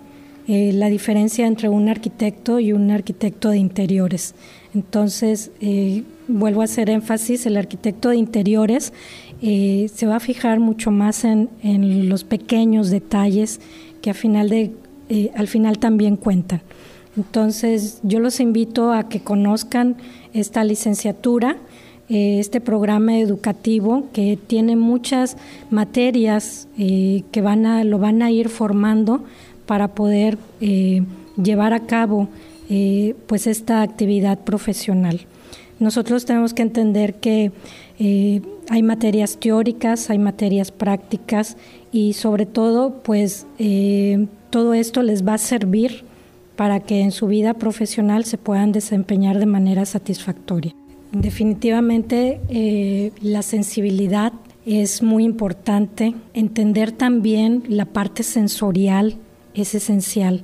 eh, 0.49 0.73
la 0.73 0.89
diferencia 0.89 1.47
entre 1.47 1.69
un 1.69 1.91
arquitecto 1.91 2.59
y 2.59 2.73
un 2.73 2.91
arquitecto 2.91 3.51
de 3.51 3.59
interiores. 3.59 4.35
Entonces, 4.75 5.51
eh, 5.61 6.05
vuelvo 6.27 6.63
a 6.63 6.65
hacer 6.65 6.89
énfasis, 6.89 7.45
el 7.45 7.59
arquitecto 7.59 8.09
de 8.09 8.17
interiores 8.17 8.95
eh, 9.43 9.91
se 9.95 10.07
va 10.07 10.17
a 10.17 10.21
fijar 10.21 10.59
mucho 10.59 10.91
más 10.91 11.23
en, 11.23 11.51
en, 11.63 12.09
los 12.09 12.25
pequeños 12.25 12.89
detalles 12.89 13.61
que 14.01 14.09
al 14.09 14.17
final, 14.17 14.49
de, 14.49 14.73
al 15.37 15.49
final 15.49 15.79
también 15.79 16.17
cuentan. 16.17 16.63
Entonces, 17.15 18.01
yo 18.03 18.21
los 18.21 18.41
invito 18.41 18.91
a 18.91 19.11
que 19.11 19.21
conozcan 19.21 19.97
esta 20.33 20.65
licenciatura 20.65 21.59
eh, 22.11 22.39
este 22.39 22.61
programa 22.61 23.19
educativo 23.19 24.05
que 24.13 24.39
tiene 24.47 24.77
muchas 24.77 25.39
materias 25.71 26.69
eh, 26.79 27.23
que 27.33 27.41
van 27.41 27.65
a, 27.65 27.83
lo 27.83 27.99
van 27.99 28.21
a 28.21 28.31
ir 28.31 28.51
formando 28.51 29.25
para 29.65 29.89
poder 29.89 30.37
eh, 30.61 31.03
llevar 31.43 31.73
a 31.73 31.81
cabo 31.81 32.29
pues 33.27 33.47
esta 33.47 33.83
actividad 33.83 34.39
profesional. 34.41 35.21
Nosotros 35.79 36.25
tenemos 36.25 36.55
que 36.55 36.63
entender 36.63 37.15
que 37.15 37.53
hay 38.71 38.83
materias 38.83 39.37
teóricas, 39.39 40.09
hay 40.09 40.19
materias 40.19 40.73
prácticas 40.73 41.57
y 41.93 42.15
sobre 42.15 42.47
todo 42.47 43.03
pues 43.05 43.47
todo 44.49 44.73
esto 44.73 45.03
les 45.03 45.29
va 45.29 45.35
a 45.35 45.39
servir 45.39 46.05
para 46.57 46.81
que 46.81 47.03
en 47.03 47.13
su 47.13 47.27
vida 47.27 47.53
profesional 47.55 48.25
se 48.25 48.39
puedan 48.39 48.73
desempeñar 48.73 49.39
de 49.39 49.47
manera 49.47 49.85
satisfactoria. 49.85 50.75
Definitivamente 51.15 52.41
eh, 52.49 53.13
la 53.23 53.43
sensibilidad 53.43 54.33
es 54.67 55.01
muy 55.01 55.25
importante. 55.25 56.13
Entender 56.33 56.91
también 56.91 57.63
la 57.69 57.85
parte 57.85 58.25
sensorial 58.25 59.17
es 59.55 59.77
esencial. 59.77 60.43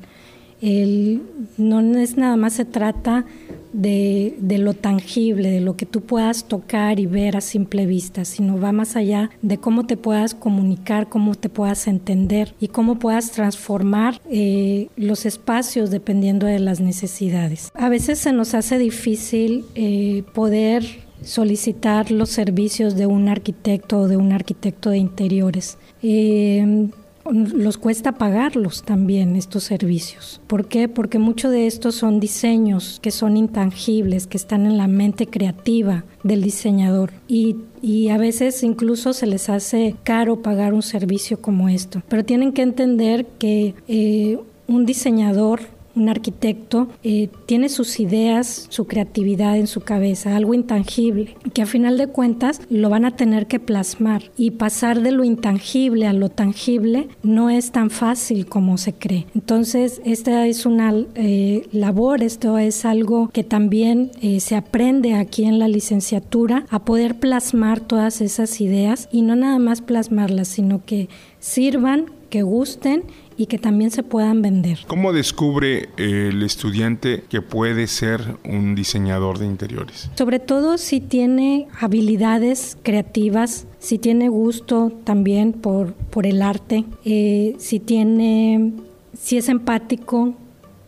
no 0.62 1.98
es 1.98 2.16
nada 2.16 2.36
más 2.36 2.52
se 2.52 2.64
trata 2.64 3.24
de, 3.72 4.36
de, 4.40 4.58
lo 4.58 4.74
tangible, 4.74 5.50
de 5.50 5.60
lo 5.60 5.76
que 5.76 5.86
tú 5.86 6.00
puedas 6.02 6.44
tocar 6.44 7.00
y 7.00 7.06
ver 7.06 7.36
a 7.36 7.40
simple 7.40 7.86
vista, 7.86 8.24
sino 8.24 8.60
va 8.60 8.72
más 8.72 8.96
allá 8.96 9.30
de 9.42 9.58
cómo 9.58 9.86
te 9.86 9.96
puedas 9.96 10.34
comunicar, 10.34 11.08
cómo 11.08 11.34
te 11.34 11.48
puedas 11.48 11.86
entender 11.86 12.54
y 12.60 12.68
cómo 12.68 12.98
puedas 12.98 13.32
transformar 13.32 14.20
eh, 14.30 14.88
los 14.96 15.26
espacios 15.26 15.90
dependiendo 15.90 16.46
de 16.46 16.60
las 16.60 16.80
necesidades. 16.80 17.70
A 17.74 17.88
veces 17.88 18.18
se 18.18 18.32
nos 18.32 18.54
hace 18.54 18.78
difícil 18.78 19.64
eh, 19.74 20.24
poder 20.34 20.84
solicitar 21.22 22.10
los 22.10 22.30
servicios 22.30 22.96
de 22.96 23.06
un 23.06 23.28
arquitecto 23.28 24.00
o 24.00 24.08
de 24.08 24.16
un 24.16 24.32
arquitecto 24.32 24.90
de 24.90 24.98
interiores. 24.98 25.76
Eh, 26.02 26.88
los 27.32 27.78
cuesta 27.78 28.12
pagarlos 28.12 28.82
también 28.82 29.36
estos 29.36 29.64
servicios. 29.64 30.40
¿Por 30.46 30.66
qué? 30.68 30.88
Porque 30.88 31.18
muchos 31.18 31.50
de 31.50 31.66
estos 31.66 31.94
son 31.94 32.20
diseños 32.20 32.98
que 33.02 33.10
son 33.10 33.36
intangibles, 33.36 34.26
que 34.26 34.36
están 34.36 34.66
en 34.66 34.76
la 34.76 34.86
mente 34.86 35.26
creativa 35.26 36.04
del 36.22 36.42
diseñador 36.42 37.12
y, 37.28 37.56
y 37.82 38.08
a 38.08 38.18
veces 38.18 38.62
incluso 38.62 39.12
se 39.12 39.26
les 39.26 39.48
hace 39.48 39.96
caro 40.04 40.42
pagar 40.42 40.74
un 40.74 40.82
servicio 40.82 41.40
como 41.40 41.68
esto. 41.68 42.02
Pero 42.08 42.24
tienen 42.24 42.52
que 42.52 42.62
entender 42.62 43.26
que 43.38 43.74
eh, 43.88 44.38
un 44.66 44.86
diseñador 44.86 45.60
un 46.00 46.08
arquitecto 46.08 46.88
eh, 47.04 47.28
tiene 47.46 47.68
sus 47.68 48.00
ideas, 48.00 48.66
su 48.70 48.86
creatividad 48.86 49.56
en 49.56 49.66
su 49.66 49.82
cabeza, 49.82 50.34
algo 50.34 50.54
intangible, 50.54 51.36
que 51.52 51.62
a 51.62 51.66
final 51.66 51.98
de 51.98 52.06
cuentas 52.06 52.60
lo 52.70 52.88
van 52.88 53.04
a 53.04 53.16
tener 53.16 53.46
que 53.46 53.60
plasmar 53.60 54.30
y 54.36 54.52
pasar 54.52 55.02
de 55.02 55.12
lo 55.12 55.24
intangible 55.24 56.06
a 56.06 56.12
lo 56.12 56.28
tangible 56.28 57.08
no 57.22 57.50
es 57.50 57.70
tan 57.70 57.90
fácil 57.90 58.46
como 58.46 58.78
se 58.78 58.94
cree. 58.94 59.26
Entonces, 59.34 60.00
esta 60.04 60.46
es 60.46 60.66
una 60.66 60.94
eh, 61.14 61.68
labor, 61.72 62.22
esto 62.22 62.58
es 62.58 62.84
algo 62.84 63.28
que 63.28 63.44
también 63.44 64.10
eh, 64.22 64.40
se 64.40 64.56
aprende 64.56 65.14
aquí 65.14 65.44
en 65.44 65.58
la 65.58 65.68
licenciatura 65.68 66.64
a 66.70 66.84
poder 66.84 67.18
plasmar 67.18 67.80
todas 67.80 68.20
esas 68.20 68.60
ideas 68.60 69.08
y 69.12 69.22
no 69.22 69.36
nada 69.36 69.58
más 69.58 69.82
plasmarlas, 69.82 70.48
sino 70.48 70.84
que 70.84 71.08
sirvan, 71.38 72.06
que 72.30 72.42
gusten 72.42 73.02
y 73.40 73.46
que 73.46 73.56
también 73.56 73.90
se 73.90 74.02
puedan 74.02 74.42
vender. 74.42 74.80
¿Cómo 74.86 75.14
descubre 75.14 75.88
el 75.96 76.42
estudiante 76.42 77.24
que 77.30 77.40
puede 77.40 77.86
ser 77.86 78.36
un 78.44 78.74
diseñador 78.74 79.38
de 79.38 79.46
interiores? 79.46 80.10
Sobre 80.14 80.40
todo 80.40 80.76
si 80.76 81.00
tiene 81.00 81.66
habilidades 81.80 82.76
creativas, 82.82 83.66
si 83.78 83.96
tiene 83.96 84.28
gusto 84.28 84.92
también 85.04 85.54
por, 85.54 85.94
por 85.94 86.26
el 86.26 86.42
arte, 86.42 86.84
eh, 87.06 87.56
si 87.58 87.80
tiene, 87.80 88.74
si 89.18 89.38
es 89.38 89.48
empático 89.48 90.34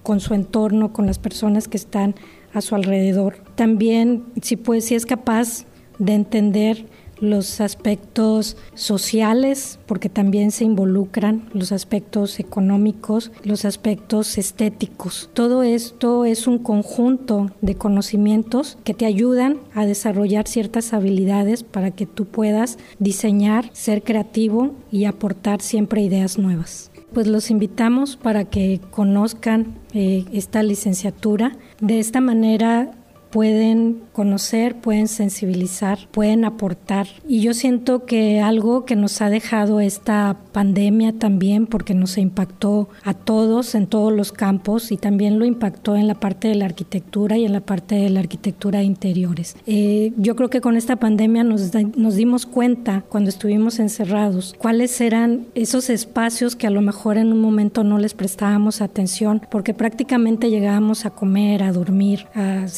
con 0.02 0.21
su 0.21 0.35
entorno, 0.35 0.92
con 0.92 1.06
las 1.06 1.18
personas 1.18 1.68
que 1.68 1.78
están 1.78 2.14
a 2.52 2.61
su 2.61 2.75
alrededor. 2.75 3.37
También 3.54 4.25
si, 4.42 4.56
pues, 4.56 4.85
si 4.85 4.94
es 4.94 5.06
capaz 5.06 5.64
de 5.99 6.12
entender 6.12 6.85
los 7.23 7.61
aspectos 7.61 8.57
sociales, 8.75 9.79
porque 9.87 10.09
también 10.09 10.50
se 10.50 10.64
involucran 10.64 11.49
los 11.55 11.73
aspectos 11.73 12.41
económicos, 12.41 13.31
los 13.45 13.64
aspectos 13.64 14.37
estéticos. 14.37 15.31
Todo 15.33 15.62
esto 15.62 16.25
es 16.25 16.47
un 16.47 16.59
conjunto 16.59 17.50
de 17.61 17.76
conocimientos 17.76 18.76
que 18.85 18.93
te 18.93 19.07
ayudan 19.07 19.61
a 19.73 19.87
desarrollar 19.87 20.49
ciertas 20.49 20.93
habilidades 20.93 21.62
para 21.62 21.93
que 21.93 22.07
tú 22.07 22.26
puedas 22.26 22.76
diseñar, 22.99 23.71
ser 23.73 24.02
creativo 24.02 24.75
y 24.91 25.05
aportar 25.05 25.62
siempre 25.62 26.02
ideas 26.02 26.38
nuevas 26.38 26.91
pues 27.12 27.26
los 27.26 27.50
invitamos 27.50 28.17
para 28.17 28.45
que 28.47 28.81
conozcan 28.91 29.75
eh, 29.93 30.25
esta 30.33 30.62
licenciatura. 30.62 31.57
De 31.79 31.99
esta 31.99 32.23
manera 32.23 32.93
pueden 33.32 34.02
conocer, 34.12 34.76
pueden 34.76 35.08
sensibilizar, 35.08 35.98
pueden 36.10 36.44
aportar. 36.44 37.08
Y 37.26 37.40
yo 37.40 37.54
siento 37.54 38.04
que 38.04 38.40
algo 38.40 38.84
que 38.84 38.94
nos 38.94 39.22
ha 39.22 39.30
dejado 39.30 39.80
esta 39.80 40.36
pandemia 40.52 41.14
también, 41.14 41.66
porque 41.66 41.94
nos 41.94 42.18
impactó 42.18 42.90
a 43.02 43.14
todos 43.14 43.74
en 43.74 43.86
todos 43.86 44.12
los 44.12 44.32
campos 44.32 44.92
y 44.92 44.98
también 44.98 45.38
lo 45.38 45.46
impactó 45.46 45.96
en 45.96 46.06
la 46.06 46.14
parte 46.14 46.48
de 46.48 46.56
la 46.56 46.66
arquitectura 46.66 47.38
y 47.38 47.46
en 47.46 47.52
la 47.52 47.60
parte 47.60 47.94
de 47.94 48.10
la 48.10 48.20
arquitectura 48.20 48.80
de 48.80 48.84
interiores. 48.84 49.56
Eh, 49.66 50.12
yo 50.18 50.36
creo 50.36 50.50
que 50.50 50.60
con 50.60 50.76
esta 50.76 50.96
pandemia 50.96 51.42
nos, 51.42 51.72
nos 51.96 52.14
dimos 52.14 52.44
cuenta 52.44 53.02
cuando 53.08 53.30
estuvimos 53.30 53.78
encerrados 53.78 54.54
cuáles 54.58 55.00
eran 55.00 55.46
esos 55.54 55.88
espacios 55.88 56.54
que 56.54 56.66
a 56.66 56.70
lo 56.70 56.82
mejor 56.82 57.16
en 57.16 57.32
un 57.32 57.40
momento 57.40 57.82
no 57.82 57.98
les 57.98 58.12
prestábamos 58.12 58.82
atención 58.82 59.40
porque 59.50 59.72
prácticamente 59.72 60.50
llegábamos 60.50 61.06
a 61.06 61.10
comer, 61.10 61.62
a 61.62 61.72
dormir, 61.72 62.26
a 62.34 62.68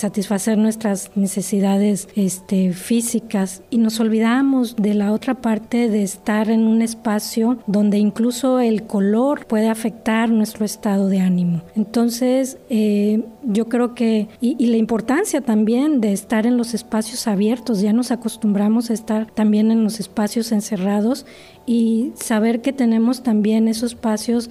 satisfacer 0.45 0.59
nuestras 0.59 1.11
necesidades 1.17 2.09
este, 2.17 2.73
físicas 2.73 3.63
y 3.71 3.79
nos 3.79 3.99
olvidamos 4.01 4.77
de 4.77 4.93
la 4.95 5.13
otra 5.13 5.35
parte 5.41 5.89
de 5.89 6.03
estar 6.03 6.51
en 6.51 6.67
un 6.67 6.83
espacio 6.83 7.59
donde 7.67 7.99
incluso 7.99 8.61
el 8.61 8.87
color 8.87 9.47
puede 9.47 9.69
afectar 9.69 10.29
nuestro 10.29 10.67
estado 10.67 11.09
de 11.09 11.21
ánimo. 11.21 11.63
Entonces, 11.77 12.59
eh, 12.69 13.23
yo 13.43 13.69
creo 13.69 13.95
que, 13.95 14.29
y, 14.41 14.57
y, 14.59 14.67
la 14.67 14.77
importancia 14.77 15.41
también 15.41 16.01
de 16.01 16.13
estar 16.13 16.47
en 16.47 16.57
los 16.57 16.75
espacios 16.75 17.27
abiertos, 17.27 17.81
ya 17.81 17.93
nos 17.93 18.11
acostumbramos 18.11 18.91
a 18.91 18.95
estar 18.95 19.31
también 19.31 19.71
en 19.71 19.83
los 19.83 19.99
espacios 20.01 20.53
encerrados 20.53 21.25
y 21.67 22.13
saber 22.17 22.61
que 22.61 22.73
tenemos 22.73 23.23
también 23.23 23.69
esos 23.69 23.93
espacios 23.93 24.51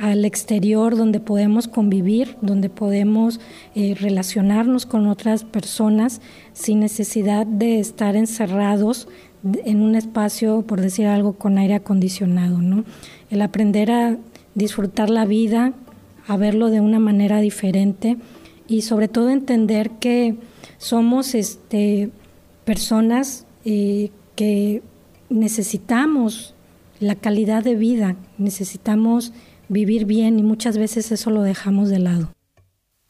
al 0.00 0.24
exterior 0.24 0.96
donde 0.96 1.20
podemos 1.20 1.68
convivir, 1.68 2.36
donde 2.40 2.68
podemos 2.68 3.40
eh, 3.74 3.94
relacionarnos 3.98 4.86
con 4.86 5.06
otras 5.06 5.44
personas 5.44 6.20
sin 6.52 6.80
necesidad 6.80 7.46
de 7.46 7.78
estar 7.78 8.16
encerrados 8.16 9.08
en 9.64 9.82
un 9.82 9.94
espacio, 9.94 10.62
por 10.62 10.80
decir 10.80 11.06
algo, 11.06 11.34
con 11.34 11.58
aire 11.58 11.74
acondicionado. 11.74 12.58
¿no? 12.58 12.84
El 13.30 13.42
aprender 13.42 13.90
a 13.90 14.16
disfrutar 14.54 15.10
la 15.10 15.24
vida, 15.24 15.72
a 16.26 16.36
verlo 16.36 16.70
de 16.70 16.80
una 16.80 16.98
manera 16.98 17.40
diferente 17.40 18.16
y 18.68 18.82
sobre 18.82 19.08
todo 19.08 19.30
entender 19.30 19.90
que 19.90 20.36
somos 20.78 21.34
este, 21.34 22.10
personas 22.64 23.46
eh, 23.64 24.10
que 24.36 24.82
necesitamos 25.28 26.54
la 27.00 27.16
calidad 27.16 27.64
de 27.64 27.74
vida, 27.74 28.16
necesitamos 28.38 29.32
vivir 29.72 30.04
bien 30.04 30.38
y 30.38 30.42
muchas 30.42 30.78
veces 30.78 31.10
eso 31.10 31.30
lo 31.30 31.42
dejamos 31.42 31.88
de 31.88 31.98
lado. 31.98 32.32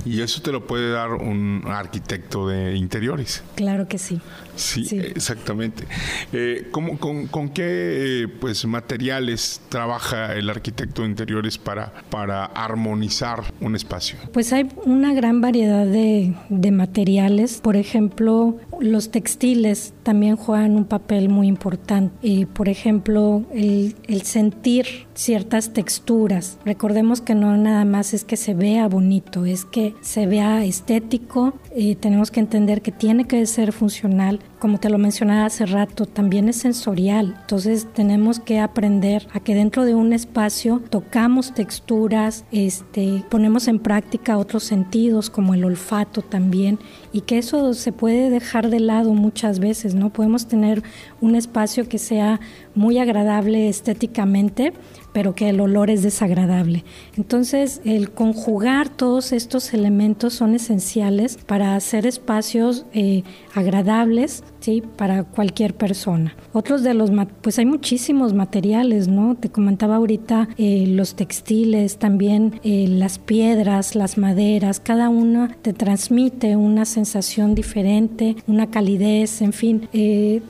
Y 0.04 0.20
eso 0.20 0.42
te 0.42 0.50
lo 0.50 0.66
puede 0.66 0.90
dar 0.90 1.12
un 1.12 1.62
arquitecto 1.66 2.48
de 2.48 2.74
interiores. 2.76 3.44
Claro 3.54 3.86
que 3.86 3.98
sí. 3.98 4.20
Sí, 4.56 4.86
exactamente. 4.90 5.84
Eh, 6.32 6.68
¿cómo, 6.72 6.98
con, 6.98 7.28
con, 7.28 7.48
qué 7.50 8.28
pues, 8.40 8.64
materiales 8.66 9.60
trabaja 9.68 10.34
el 10.34 10.50
arquitecto 10.50 11.02
de 11.02 11.08
interiores 11.08 11.56
para, 11.56 11.92
para 12.10 12.44
armonizar 12.44 13.44
un 13.60 13.76
espacio? 13.76 14.18
Pues 14.32 14.52
hay 14.52 14.68
una 14.84 15.14
gran 15.14 15.40
variedad 15.40 15.86
de, 15.86 16.34
de 16.48 16.70
materiales. 16.72 17.60
Por 17.62 17.76
ejemplo, 17.76 18.58
los 18.82 19.10
textiles 19.10 19.94
también 20.02 20.36
juegan 20.36 20.76
un 20.76 20.84
papel 20.84 21.28
muy 21.28 21.46
importante. 21.46 22.46
Por 22.52 22.68
ejemplo, 22.68 23.44
el, 23.54 23.94
el 24.08 24.22
sentir 24.22 24.86
ciertas 25.14 25.72
texturas. 25.72 26.58
Recordemos 26.64 27.20
que 27.20 27.34
no 27.34 27.56
nada 27.56 27.84
más 27.84 28.14
es 28.14 28.24
que 28.24 28.36
se 28.36 28.54
vea 28.54 28.88
bonito, 28.88 29.44
es 29.44 29.64
que 29.64 29.94
se 30.00 30.26
vea 30.26 30.64
estético 30.64 31.54
tenemos 32.00 32.30
que 32.30 32.40
entender 32.40 32.82
que 32.82 32.92
tiene 32.92 33.26
que 33.26 33.44
ser 33.46 33.72
funcional 33.72 34.40
como 34.62 34.78
te 34.78 34.90
lo 34.90 34.96
mencionaba 34.96 35.46
hace 35.46 35.66
rato, 35.66 36.06
también 36.06 36.48
es 36.48 36.54
sensorial. 36.54 37.34
Entonces 37.40 37.88
tenemos 37.94 38.38
que 38.38 38.60
aprender 38.60 39.26
a 39.32 39.40
que 39.40 39.56
dentro 39.56 39.84
de 39.84 39.96
un 39.96 40.12
espacio 40.12 40.80
tocamos 40.88 41.52
texturas, 41.52 42.44
este, 42.52 43.24
ponemos 43.28 43.66
en 43.66 43.80
práctica 43.80 44.38
otros 44.38 44.62
sentidos 44.62 45.30
como 45.30 45.54
el 45.54 45.64
olfato 45.64 46.22
también 46.22 46.78
y 47.12 47.22
que 47.22 47.38
eso 47.38 47.74
se 47.74 47.90
puede 47.90 48.30
dejar 48.30 48.70
de 48.72 48.80
lado 48.80 49.14
muchas 49.14 49.60
veces, 49.60 49.94
¿no? 49.94 50.10
Podemos 50.10 50.48
tener 50.48 50.82
un 51.20 51.36
espacio 51.36 51.88
que 51.88 51.98
sea 51.98 52.40
muy 52.74 52.98
agradable 52.98 53.68
estéticamente, 53.68 54.72
pero 55.12 55.36
que 55.36 55.50
el 55.50 55.60
olor 55.60 55.90
es 55.90 56.02
desagradable. 56.02 56.84
Entonces, 57.16 57.80
el 57.84 58.10
conjugar 58.10 58.88
todos 58.88 59.30
estos 59.30 59.72
elementos 59.72 60.34
son 60.34 60.56
esenciales 60.56 61.38
para 61.46 61.76
hacer 61.76 62.06
espacios 62.06 62.86
eh, 62.92 63.22
agradables 63.54 64.42
¿sí? 64.62 64.82
para 64.96 65.24
cualquier 65.24 65.74
persona. 65.74 66.34
Otros 66.52 66.82
de 66.82 66.94
los, 66.94 67.10
pues 67.42 67.58
hay 67.58 67.66
muchísimos 67.66 68.32
materiales, 68.32 69.08
¿no? 69.08 69.34
Te 69.34 69.50
comentaba 69.50 69.96
ahorita 69.96 70.48
eh, 70.56 70.86
los 70.88 71.14
textiles, 71.14 71.98
también 71.98 72.60
eh, 72.64 72.86
las 72.88 73.18
piedras, 73.18 73.94
las 73.94 74.16
maderas, 74.16 74.80
cada 74.80 75.08
una 75.08 75.54
te 75.62 75.72
transmite 75.72 76.56
una 76.56 76.84
sensación 76.84 77.54
diferente, 77.54 78.36
una 78.46 78.70
calidez, 78.70 79.42
en 79.42 79.52
fin, 79.52 79.88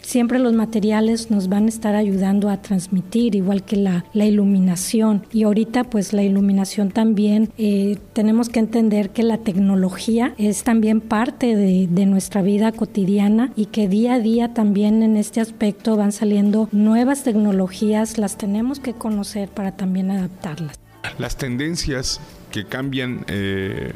siempre 0.03 0.39
los 0.39 0.53
materiales 0.53 1.31
nos 1.31 1.49
van 1.49 1.67
a 1.67 1.69
estar 1.69 1.95
ayudando 1.95 2.49
a 2.49 2.61
transmitir, 2.61 3.35
igual 3.35 3.65
que 3.65 3.77
la, 3.77 4.05
la 4.13 4.25
iluminación. 4.25 5.23
Y 5.33 5.45
ahorita 5.45 5.85
pues 5.85 6.13
la 6.13 6.23
iluminación 6.23 6.91
también, 6.91 7.51
eh, 7.59 7.99
tenemos 8.13 8.49
que 8.49 8.61
entender 8.61 9.11
que 9.11 9.23
la 9.23 9.39
tecnología 9.39 10.35
es 10.39 10.63
también 10.65 11.01
parte 11.01 11.57
de, 11.57 11.89
de 11.91 12.07
nuestra 12.07 12.43
vida 12.43 12.73
cotidiana 12.73 13.53
y 13.57 13.67
que 13.67 13.89
día 13.89 14.02
a 14.09 14.19
día 14.19 14.55
también 14.55 15.03
en 15.03 15.17
este 15.17 15.41
aspecto 15.41 15.97
van 15.97 16.13
saliendo 16.13 16.69
nuevas 16.73 17.25
tecnologías, 17.25 18.19
las 18.19 18.37
tenemos 18.37 18.81
que 18.81 18.95
conocer 18.95 19.49
para 19.49 19.73
también 19.73 20.11
adaptarlas. 20.11 20.79
Las 21.19 21.37
tendencias 21.37 22.21
que 22.53 22.65
cambian 22.67 23.25
eh, 23.27 23.93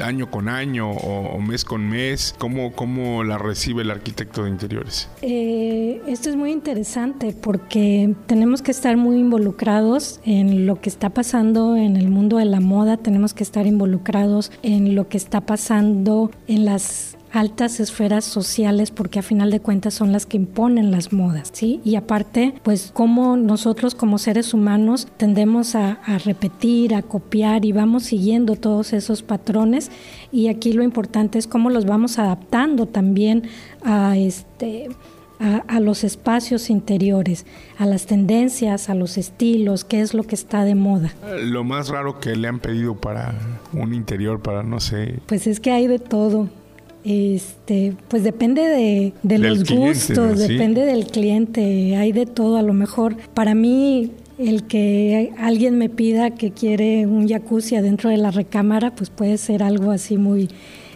año 0.00 0.30
con 0.30 0.48
año 0.48 0.90
o, 0.90 1.40
mes 1.40 1.64
con 1.64 1.88
mes? 1.88 2.34
¿Cómo, 2.38 2.72
¿Cómo 2.72 3.24
la 3.24 3.38
recibe 3.38 3.82
el 3.82 3.90
arquitecto 3.90 4.44
de 4.44 4.50
interiores? 4.50 5.08
Eh, 5.22 6.02
esto 6.06 6.28
es 6.28 6.36
muy 6.36 6.52
interesante 6.52 7.32
porque 7.32 8.14
tenemos 8.26 8.62
que 8.62 8.70
estar 8.70 8.96
muy 8.96 9.16
involucrados 9.16 10.20
en 10.24 10.66
lo 10.66 10.80
que 10.80 10.88
está 10.88 11.10
pasando 11.10 11.76
en 11.76 11.96
el 11.96 12.08
mundo 12.08 12.36
de 12.36 12.44
la 12.44 12.60
moda, 12.60 12.96
tenemos 12.96 13.34
que 13.34 13.42
estar 13.42 13.66
involucrados 13.66 14.52
en 14.62 14.94
lo 14.94 15.08
que 15.08 15.16
está 15.16 15.40
pasando 15.40 16.30
en 16.46 16.64
las 16.64 17.15
altas 17.32 17.80
esferas 17.80 18.24
sociales 18.24 18.90
porque 18.90 19.18
a 19.18 19.22
final 19.22 19.50
de 19.50 19.60
cuentas 19.60 19.94
son 19.94 20.12
las 20.12 20.26
que 20.26 20.36
imponen 20.36 20.90
las 20.90 21.12
modas, 21.12 21.50
¿sí? 21.52 21.80
Y 21.84 21.96
aparte, 21.96 22.54
pues 22.62 22.90
como 22.92 23.36
nosotros 23.36 23.94
como 23.94 24.18
seres 24.18 24.54
humanos 24.54 25.08
tendemos 25.16 25.74
a, 25.74 25.98
repetir, 26.24 26.94
a 26.94 27.02
copiar 27.02 27.64
y 27.64 27.72
vamos 27.72 28.04
siguiendo 28.04 28.56
todos 28.56 28.92
esos 28.92 29.22
patrones 29.22 29.90
y 30.32 30.48
aquí 30.48 30.72
lo 30.72 30.82
importante 30.82 31.38
es 31.38 31.46
cómo 31.46 31.70
los 31.70 31.84
vamos 31.84 32.18
adaptando 32.18 32.86
también 32.86 33.44
a 33.84 34.16
este... 34.16 34.88
A, 35.38 35.80
los 35.80 36.02
espacios 36.02 36.70
interiores, 36.70 37.44
a 37.76 37.84
las 37.84 38.06
tendencias, 38.06 38.88
a 38.88 38.94
los 38.94 39.18
estilos, 39.18 39.84
qué 39.84 40.00
es 40.00 40.14
lo 40.14 40.22
que 40.22 40.34
está 40.34 40.64
de 40.64 40.74
moda. 40.74 41.12
Lo 41.42 41.62
más 41.62 41.90
raro 41.90 42.20
que 42.20 42.34
le 42.36 42.48
han 42.48 42.58
pedido 42.58 42.94
para 42.94 43.34
un 43.74 43.92
interior, 43.92 44.40
para 44.40 44.62
no 44.62 44.80
sé. 44.80 45.20
Pues 45.26 45.46
es 45.46 45.60
que 45.60 45.72
hay 45.72 45.88
de 45.88 45.98
todo. 45.98 46.48
Este, 47.08 47.94
pues 48.08 48.24
depende 48.24 48.62
de, 49.22 49.38
los 49.38 49.62
gustos, 49.62 50.40
depende 50.40 50.84
del 50.84 51.06
cliente, 51.06 51.94
hay 51.94 52.10
de 52.10 52.26
todo. 52.26 52.56
A 52.56 52.62
lo 52.62 52.72
mejor 52.72 53.16
para 53.32 53.54
mí 53.54 54.10
el 54.38 54.64
que 54.64 55.32
alguien 55.38 55.78
me 55.78 55.88
pida 55.88 56.32
que 56.32 56.50
quiere 56.50 57.06
un 57.06 57.28
jacuzzi 57.28 57.76
adentro 57.76 58.10
de 58.10 58.16
la 58.16 58.32
recámara, 58.32 58.92
pues 58.92 59.10
puede 59.10 59.38
ser 59.38 59.62
algo 59.62 59.92
así 59.92 60.16
muy 60.16 60.48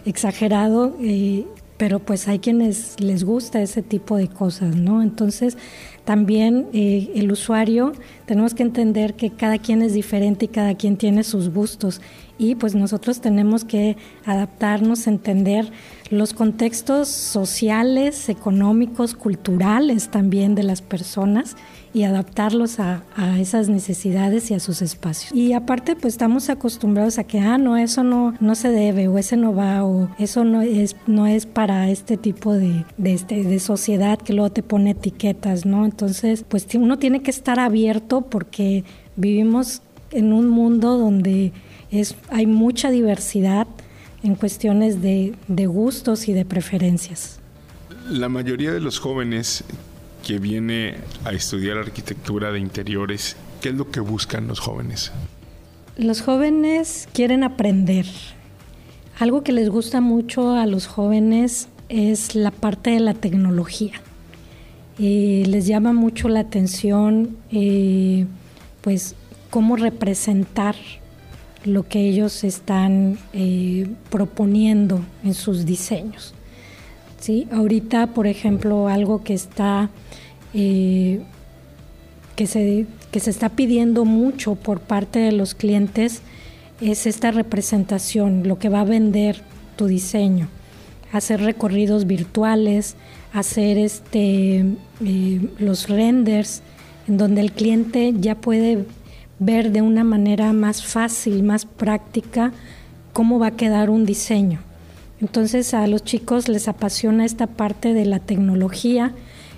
exagerado, 0.05 0.97
eh, 1.01 1.45
pero 1.77 1.99
pues 1.99 2.27
hay 2.27 2.39
quienes 2.39 2.99
les 2.99 3.23
gusta 3.23 3.61
ese 3.61 3.81
tipo 3.81 4.17
de 4.17 4.27
cosas, 4.27 4.75
¿no? 4.75 5.01
Entonces 5.01 5.57
también 6.03 6.67
eh, 6.73 7.09
el 7.15 7.31
usuario 7.31 7.93
tenemos 8.25 8.53
que 8.53 8.63
entender 8.63 9.13
que 9.13 9.29
cada 9.29 9.59
quien 9.59 9.81
es 9.81 9.93
diferente 9.93 10.45
y 10.45 10.47
cada 10.49 10.75
quien 10.75 10.97
tiene 10.97 11.23
sus 11.23 11.53
gustos 11.53 12.01
y 12.37 12.55
pues 12.55 12.75
nosotros 12.75 13.21
tenemos 13.21 13.65
que 13.65 13.97
adaptarnos, 14.25 15.07
entender 15.07 15.71
los 16.09 16.33
contextos 16.33 17.07
sociales, 17.07 18.29
económicos, 18.29 19.13
culturales 19.13 20.09
también 20.09 20.55
de 20.55 20.63
las 20.63 20.81
personas 20.81 21.55
y 21.93 22.03
adaptarlos 22.03 22.79
a, 22.79 23.03
esas 23.39 23.69
necesidades 23.69 24.49
y 24.49 24.53
a 24.53 24.59
sus 24.59 24.81
espacios. 24.81 25.33
Y 25.33 25.53
aparte, 25.53 25.95
pues 25.95 26.13
estamos 26.13 26.49
acostumbrados 26.49 27.17
a 27.17 27.23
que, 27.25 27.39
ah, 27.39 27.57
no, 27.57 27.77
eso 27.77 28.03
no, 28.03 28.33
no 28.39 28.55
se 28.55 28.69
debe, 28.69 29.07
o 29.07 29.17
ese 29.17 29.37
no 29.37 29.53
va, 29.53 29.83
o 29.83 30.09
eso 30.17 30.43
no 30.43 30.61
es, 30.61 30.95
no 31.07 31.27
es 31.27 31.45
para 31.45 31.89
este 31.89 32.17
tipo 32.17 32.53
de, 32.53 32.85
de, 32.97 33.13
este, 33.13 33.43
de 33.43 33.59
sociedad 33.59 34.17
que 34.17 34.33
luego 34.33 34.51
te 34.51 34.63
pone 34.63 34.91
etiquetas, 34.91 35.65
¿no? 35.65 35.85
Entonces, 35.85 36.45
pues 36.47 36.67
uno 36.75 36.97
tiene 36.97 37.21
que 37.21 37.31
estar 37.31 37.59
abierto 37.59 38.21
porque 38.21 38.83
vivimos 39.15 39.81
en 40.11 40.33
un 40.33 40.49
mundo 40.49 40.97
donde 40.97 41.51
es, 41.91 42.15
hay 42.29 42.47
mucha 42.47 42.89
diversidad 42.89 43.67
en 44.23 44.35
cuestiones 44.35 45.01
de, 45.01 45.35
de 45.47 45.67
gustos 45.67 46.27
y 46.27 46.33
de 46.33 46.45
preferencias. 46.45 47.39
La 48.09 48.29
mayoría 48.29 48.71
de 48.71 48.79
los 48.79 48.99
jóvenes 48.99 49.63
que 50.25 50.39
viene 50.39 50.95
a 51.25 51.31
estudiar 51.31 51.77
arquitectura 51.77 52.51
de 52.51 52.59
interiores, 52.59 53.35
¿qué 53.61 53.69
es 53.69 53.75
lo 53.75 53.89
que 53.91 53.99
buscan 53.99 54.47
los 54.47 54.59
jóvenes? 54.59 55.11
Los 55.97 56.21
jóvenes 56.21 57.09
quieren 57.13 57.43
aprender. 57.43 58.05
Algo 59.19 59.43
que 59.43 59.51
les 59.51 59.69
gusta 59.69 60.01
mucho 60.01 60.55
a 60.55 60.65
los 60.65 60.87
jóvenes 60.87 61.67
es 61.89 62.35
la 62.35 62.51
parte 62.51 62.91
de 62.91 62.99
la 62.99 63.13
tecnología. 63.13 63.93
Eh, 64.99 65.43
les 65.47 65.67
llama 65.67 65.93
mucho 65.93 66.29
la 66.29 66.41
atención, 66.41 67.37
eh, 67.51 68.25
pues, 68.81 69.15
cómo 69.49 69.75
representar 69.75 70.75
lo 71.63 71.87
que 71.87 72.07
ellos 72.07 72.43
están 72.43 73.17
eh, 73.33 73.87
proponiendo 74.09 75.01
en 75.23 75.33
sus 75.33 75.65
diseños. 75.65 76.33
¿sí? 77.19 77.47
Ahorita, 77.51 78.07
por 78.07 78.27
ejemplo, 78.27 78.87
algo 78.87 79.23
que 79.23 79.33
está 79.33 79.89
eh, 80.53 81.21
que, 82.35 82.47
se, 82.47 82.87
que 83.11 83.19
se 83.19 83.29
está 83.29 83.49
pidiendo 83.49 84.05
mucho 84.05 84.55
por 84.55 84.79
parte 84.79 85.19
de 85.19 85.31
los 85.31 85.53
clientes 85.53 86.21
es 86.81 87.05
esta 87.05 87.31
representación, 87.31 88.47
lo 88.47 88.57
que 88.57 88.69
va 88.69 88.81
a 88.81 88.85
vender 88.85 89.41
tu 89.75 89.85
diseño, 89.85 90.47
hacer 91.11 91.41
recorridos 91.41 92.07
virtuales, 92.07 92.95
hacer 93.33 93.77
este, 93.77 94.65
eh, 95.05 95.49
los 95.59 95.87
renders, 95.87 96.63
en 97.07 97.17
donde 97.17 97.41
el 97.41 97.51
cliente 97.51 98.13
ya 98.17 98.35
puede 98.35 98.85
ver 99.41 99.71
de 99.71 99.81
una 99.81 100.03
manera 100.03 100.53
más 100.53 100.85
fácil, 100.85 101.41
más 101.41 101.65
práctica, 101.65 102.53
cómo 103.11 103.39
va 103.39 103.47
a 103.47 103.57
quedar 103.57 103.89
un 103.89 104.05
diseño. 104.05 104.59
Entonces 105.19 105.73
a 105.73 105.87
los 105.87 106.03
chicos 106.03 106.47
les 106.47 106.67
apasiona 106.67 107.25
esta 107.25 107.47
parte 107.47 107.93
de 107.93 108.05
la 108.05 108.19
tecnología 108.19 109.13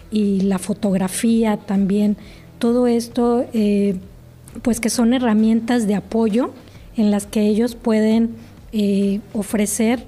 y 0.10 0.40
la 0.42 0.58
fotografía 0.58 1.58
también. 1.58 2.16
Todo 2.60 2.88
esto, 2.88 3.46
eh, 3.54 3.96
pues 4.62 4.80
que 4.80 4.90
son 4.90 5.14
herramientas 5.14 5.86
de 5.86 5.96
apoyo 5.96 6.54
en 6.96 7.12
las 7.12 7.26
que 7.26 7.42
ellos 7.42 7.76
pueden 7.76 8.36
eh, 8.72 9.20
ofrecer 9.34 10.06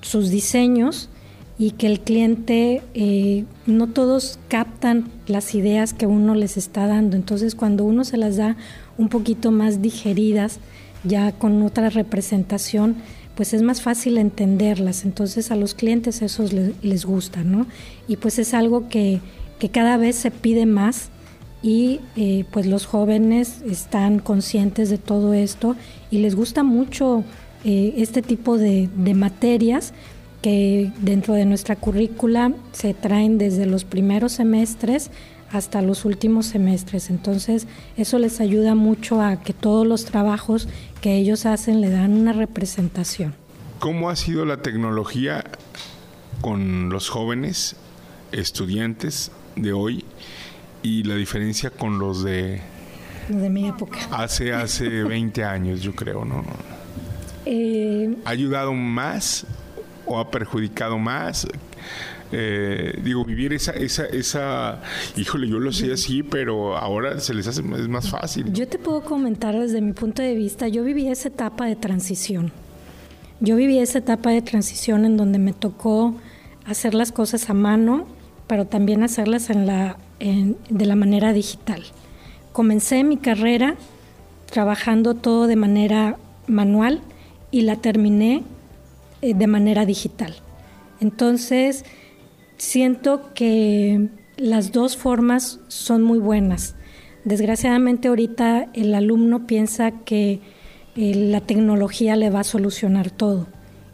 sus 0.00 0.30
diseños 0.30 1.10
y 1.58 1.72
que 1.72 1.86
el 1.86 2.00
cliente, 2.00 2.82
eh, 2.94 3.44
no 3.66 3.86
todos 3.88 4.38
captan 4.48 5.10
las 5.26 5.54
ideas 5.54 5.92
que 5.92 6.06
uno 6.06 6.34
les 6.34 6.56
está 6.56 6.86
dando. 6.86 7.16
Entonces 7.16 7.54
cuando 7.54 7.84
uno 7.84 8.04
se 8.04 8.16
las 8.16 8.36
da 8.36 8.56
un 8.98 9.08
poquito 9.08 9.50
más 9.50 9.82
digeridas, 9.82 10.58
ya 11.04 11.32
con 11.32 11.62
otra 11.62 11.90
representación, 11.90 12.96
pues 13.34 13.52
es 13.52 13.62
más 13.62 13.82
fácil 13.82 14.18
entenderlas. 14.18 15.04
Entonces 15.04 15.50
a 15.50 15.56
los 15.56 15.74
clientes 15.74 16.22
eso 16.22 16.44
les, 16.82 17.04
gusta, 17.04 17.42
¿no? 17.42 17.66
Y 18.08 18.16
pues 18.16 18.38
es 18.38 18.54
algo 18.54 18.88
que, 18.88 19.20
cada 19.72 19.96
vez 19.96 20.16
se 20.16 20.30
pide 20.30 20.66
más 20.66 21.08
y 21.62 22.00
eh, 22.16 22.44
pues 22.50 22.66
los 22.66 22.84
jóvenes 22.84 23.62
están 23.66 24.18
conscientes 24.18 24.90
de 24.90 24.98
todo 24.98 25.32
esto 25.32 25.74
y 26.10 26.18
les 26.18 26.34
gusta 26.34 26.62
mucho 26.62 27.24
eh, 27.64 27.94
este 27.96 28.20
tipo 28.20 28.58
de, 28.58 28.90
de 28.94 29.14
materias 29.14 29.94
que 30.42 30.92
dentro 31.00 31.32
de 31.32 31.46
nuestra 31.46 31.76
currícula 31.76 32.52
se 32.72 32.92
traen 32.92 33.38
desde 33.38 33.64
los 33.64 33.84
primeros 33.84 34.32
semestres 34.32 35.10
hasta 35.54 35.82
los 35.82 36.04
últimos 36.04 36.46
semestres. 36.46 37.10
Entonces, 37.10 37.66
eso 37.96 38.18
les 38.18 38.40
ayuda 38.40 38.74
mucho 38.74 39.20
a 39.20 39.36
que 39.36 39.52
todos 39.52 39.86
los 39.86 40.04
trabajos 40.04 40.68
que 41.00 41.16
ellos 41.16 41.46
hacen 41.46 41.80
le 41.80 41.90
dan 41.90 42.12
una 42.12 42.32
representación. 42.32 43.34
¿Cómo 43.78 44.10
ha 44.10 44.16
sido 44.16 44.44
la 44.44 44.62
tecnología 44.62 45.44
con 46.40 46.90
los 46.90 47.08
jóvenes 47.08 47.76
estudiantes 48.32 49.30
de 49.56 49.72
hoy 49.72 50.04
y 50.82 51.04
la 51.04 51.14
diferencia 51.14 51.70
con 51.70 51.98
los 51.98 52.24
de 52.24 52.60
de 53.28 53.48
mi 53.48 53.68
época. 53.68 53.98
Hace 54.10 54.52
hace 54.52 54.88
20 55.04 55.44
años, 55.44 55.80
yo 55.80 55.94
creo, 55.94 56.24
¿no? 56.24 56.44
Eh, 57.46 58.14
¿Ha 58.24 58.30
ayudado 58.30 58.72
más 58.72 59.46
o 60.06 60.18
ha 60.18 60.30
perjudicado 60.30 60.98
más? 60.98 61.46
Eh, 62.36 62.98
digo, 63.04 63.24
vivir 63.24 63.52
esa, 63.52 63.70
esa, 63.72 64.06
esa, 64.06 64.82
híjole, 65.16 65.46
yo 65.46 65.60
lo 65.60 65.70
sé 65.70 65.92
así, 65.92 66.24
pero 66.24 66.76
ahora 66.76 67.20
se 67.20 67.32
les 67.32 67.46
hace 67.46 67.60
es 67.60 67.88
más 67.88 68.10
fácil. 68.10 68.52
Yo 68.52 68.66
te 68.66 68.76
puedo 68.76 69.02
comentar 69.02 69.56
desde 69.56 69.80
mi 69.80 69.92
punto 69.92 70.20
de 70.20 70.34
vista, 70.34 70.66
yo 70.66 70.82
viví 70.82 71.06
esa 71.06 71.28
etapa 71.28 71.66
de 71.66 71.76
transición. 71.76 72.50
Yo 73.38 73.54
viví 73.54 73.78
esa 73.78 73.98
etapa 73.98 74.30
de 74.30 74.42
transición 74.42 75.04
en 75.04 75.16
donde 75.16 75.38
me 75.38 75.52
tocó 75.52 76.16
hacer 76.66 76.94
las 76.94 77.12
cosas 77.12 77.50
a 77.50 77.54
mano, 77.54 78.06
pero 78.48 78.66
también 78.66 79.04
hacerlas 79.04 79.48
en 79.50 79.66
la, 79.66 79.96
de 80.18 80.86
la 80.86 80.96
manera 80.96 81.32
digital. 81.32 81.84
Comencé 82.52 83.04
mi 83.04 83.16
carrera 83.16 83.76
trabajando 84.50 85.14
todo 85.14 85.46
de 85.46 85.56
manera 85.56 86.16
manual 86.48 87.00
y 87.52 87.60
la 87.62 87.76
terminé 87.76 88.42
eh, 89.22 89.34
de 89.34 89.46
manera 89.46 89.86
digital. 89.86 90.34
Entonces, 91.00 91.84
siento 92.56 93.32
que 93.34 94.08
las 94.36 94.72
dos 94.72 94.96
formas 94.96 95.60
son 95.68 96.02
muy 96.02 96.18
buenas. 96.18 96.74
Desgraciadamente 97.24 98.08
ahorita 98.08 98.68
el 98.74 98.94
alumno 98.94 99.46
piensa 99.46 99.92
que 99.92 100.40
eh, 100.96 101.14
la 101.14 101.40
tecnología 101.40 102.16
le 102.16 102.30
va 102.30 102.40
a 102.40 102.44
solucionar 102.44 103.10
todo 103.10 103.46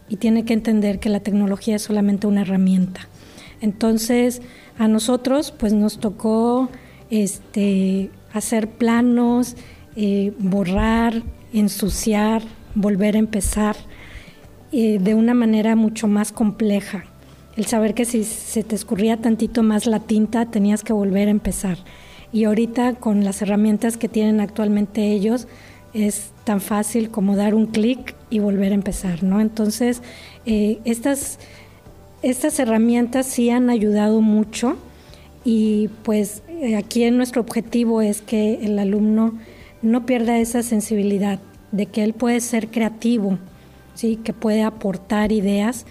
y 0.08 0.16
tiene 0.16 0.44
que 0.44 0.52
entender 0.52 0.98
que 0.98 1.08
la 1.08 1.20
tecnología 1.20 1.76
es 1.76 1.82
solamente 1.82 2.26
una 2.26 2.42
herramienta. 2.42 3.08
Entonces, 3.60 4.42
a 4.78 4.88
nosotros 4.88 5.52
pues 5.56 5.72
nos 5.72 6.00
tocó 6.00 6.68
este, 7.10 8.10
hacer 8.32 8.68
planos, 8.68 9.56
eh, 9.96 10.32
borrar, 10.38 11.22
ensuciar, 11.52 12.42
volver 12.74 13.16
a 13.16 13.18
empezar 13.18 13.76
eh, 14.72 14.98
de 15.00 15.14
una 15.14 15.34
manera 15.34 15.76
mucho 15.76 16.08
más 16.08 16.32
compleja. 16.32 17.04
El 17.60 17.66
saber 17.66 17.92
que 17.92 18.06
si 18.06 18.24
se 18.24 18.64
te 18.64 18.74
escurría 18.74 19.18
tantito 19.18 19.62
más 19.62 19.84
la 19.84 20.00
tinta 20.00 20.46
tenías 20.46 20.82
que 20.82 20.94
volver 20.94 21.28
a 21.28 21.30
empezar. 21.30 21.76
Y 22.32 22.44
ahorita 22.44 22.94
con 22.94 23.22
las 23.22 23.42
herramientas 23.42 23.98
que 23.98 24.08
tienen 24.08 24.40
actualmente 24.40 25.12
ellos 25.12 25.46
es 25.92 26.30
tan 26.44 26.62
fácil 26.62 27.10
como 27.10 27.36
dar 27.36 27.54
un 27.54 27.66
clic 27.66 28.14
y 28.30 28.38
volver 28.38 28.72
a 28.72 28.76
empezar, 28.76 29.22
¿no? 29.22 29.42
Entonces, 29.42 30.00
eh, 30.46 30.78
estas, 30.86 31.38
estas 32.22 32.58
herramientas 32.60 33.26
sí 33.26 33.50
han 33.50 33.68
ayudado 33.68 34.22
mucho 34.22 34.78
y 35.44 35.90
pues 36.02 36.42
eh, 36.48 36.76
aquí 36.76 37.10
nuestro 37.10 37.42
objetivo 37.42 38.00
es 38.00 38.22
que 38.22 38.64
el 38.64 38.78
alumno 38.78 39.34
no 39.82 40.06
pierda 40.06 40.38
esa 40.38 40.62
sensibilidad 40.62 41.40
de 41.72 41.84
que 41.84 42.04
él 42.04 42.14
puede 42.14 42.40
ser 42.40 42.68
creativo, 42.68 43.36
¿sí? 43.92 44.16
que 44.16 44.32
puede 44.32 44.62
aportar 44.62 45.30
ideas 45.30 45.84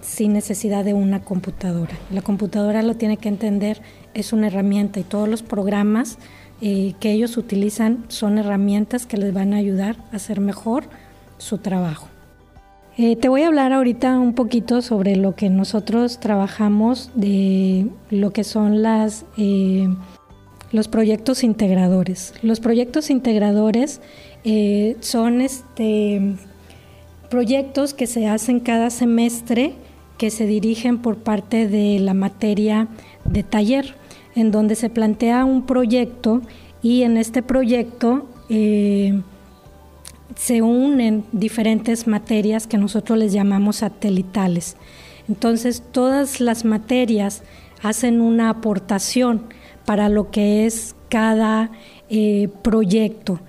sin 0.00 0.32
necesidad 0.32 0.84
de 0.84 0.94
una 0.94 1.22
computadora. 1.22 1.92
La 2.10 2.22
computadora 2.22 2.82
lo 2.82 2.96
tiene 2.96 3.16
que 3.16 3.28
entender, 3.28 3.80
es 4.14 4.32
una 4.32 4.48
herramienta 4.48 5.00
y 5.00 5.04
todos 5.04 5.28
los 5.28 5.42
programas 5.42 6.18
eh, 6.62 6.94
que 7.00 7.12
ellos 7.12 7.36
utilizan 7.36 8.04
son 8.08 8.38
herramientas 8.38 9.06
que 9.06 9.16
les 9.16 9.32
van 9.32 9.54
a 9.54 9.56
ayudar 9.56 9.96
a 10.12 10.16
hacer 10.16 10.40
mejor 10.40 10.84
su 11.38 11.58
trabajo. 11.58 12.08
Eh, 12.98 13.16
te 13.16 13.28
voy 13.28 13.42
a 13.42 13.46
hablar 13.46 13.72
ahorita 13.72 14.18
un 14.18 14.34
poquito 14.34 14.82
sobre 14.82 15.16
lo 15.16 15.34
que 15.34 15.48
nosotros 15.48 16.20
trabajamos 16.20 17.10
de 17.14 17.88
lo 18.10 18.32
que 18.32 18.44
son 18.44 18.82
las, 18.82 19.24
eh, 19.38 19.88
los 20.70 20.88
proyectos 20.88 21.44
integradores. 21.44 22.34
Los 22.42 22.60
proyectos 22.60 23.08
integradores 23.08 24.02
son 25.00 25.40
este, 25.40 26.36
proyectos 27.30 27.94
que 27.94 28.06
se 28.06 28.26
hacen 28.26 28.60
cada 28.60 28.90
semestre 28.90 29.74
que 30.20 30.30
se 30.30 30.44
dirigen 30.44 30.98
por 30.98 31.16
parte 31.16 31.66
de 31.66 31.98
la 31.98 32.12
materia 32.12 32.88
de 33.24 33.42
taller, 33.42 33.94
en 34.34 34.50
donde 34.50 34.74
se 34.74 34.90
plantea 34.90 35.46
un 35.46 35.64
proyecto 35.64 36.42
y 36.82 37.04
en 37.04 37.16
este 37.16 37.42
proyecto 37.42 38.28
eh, 38.50 39.18
se 40.36 40.60
unen 40.60 41.24
diferentes 41.32 42.06
materias 42.06 42.66
que 42.66 42.76
nosotros 42.76 43.16
les 43.18 43.32
llamamos 43.32 43.76
satelitales. 43.76 44.76
Entonces 45.26 45.82
todas 45.90 46.38
las 46.38 46.66
materias 46.66 47.42
hacen 47.82 48.20
una 48.20 48.50
aportación 48.50 49.44
para 49.86 50.10
lo 50.10 50.30
que 50.30 50.66
es 50.66 50.96
cada 51.08 51.70
eh, 52.10 52.50
proyecto. 52.60 53.40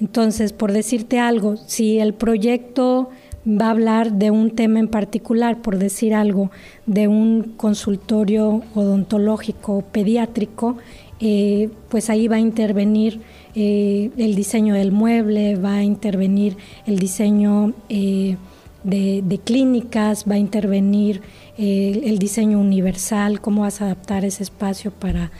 Entonces, 0.00 0.52
por 0.52 0.70
decirte 0.70 1.18
algo, 1.18 1.56
si 1.56 1.98
el 1.98 2.14
proyecto 2.14 3.10
va 3.46 3.66
a 3.66 3.70
hablar 3.70 4.12
de 4.12 4.30
un 4.30 4.50
tema 4.50 4.78
en 4.78 4.88
particular, 4.88 5.62
por 5.62 5.78
decir 5.78 6.14
algo, 6.14 6.50
de 6.86 7.08
un 7.08 7.54
consultorio 7.56 8.62
odontológico 8.74 9.82
pediátrico, 9.92 10.76
eh, 11.20 11.68
pues 11.88 12.08
ahí 12.10 12.28
va 12.28 12.36
a 12.36 12.40
intervenir 12.40 13.20
eh, 13.54 14.10
el 14.16 14.34
diseño 14.34 14.74
del 14.74 14.92
mueble, 14.92 15.56
va 15.56 15.76
a 15.76 15.82
intervenir 15.84 16.56
el 16.86 16.98
diseño 16.98 17.74
eh, 17.88 18.36
de, 18.84 19.40
clínicas, 19.44 20.24
va 20.28 20.36
a 20.36 20.38
intervenir 20.38 21.20
el 21.58 22.18
diseño 22.18 22.58
universal, 22.58 23.42
cómo 23.42 23.62
vas 23.62 23.82
a 23.82 23.84
adaptar 23.84 24.24
ese 24.24 24.42
espacio 24.42 24.92
para 24.92 25.30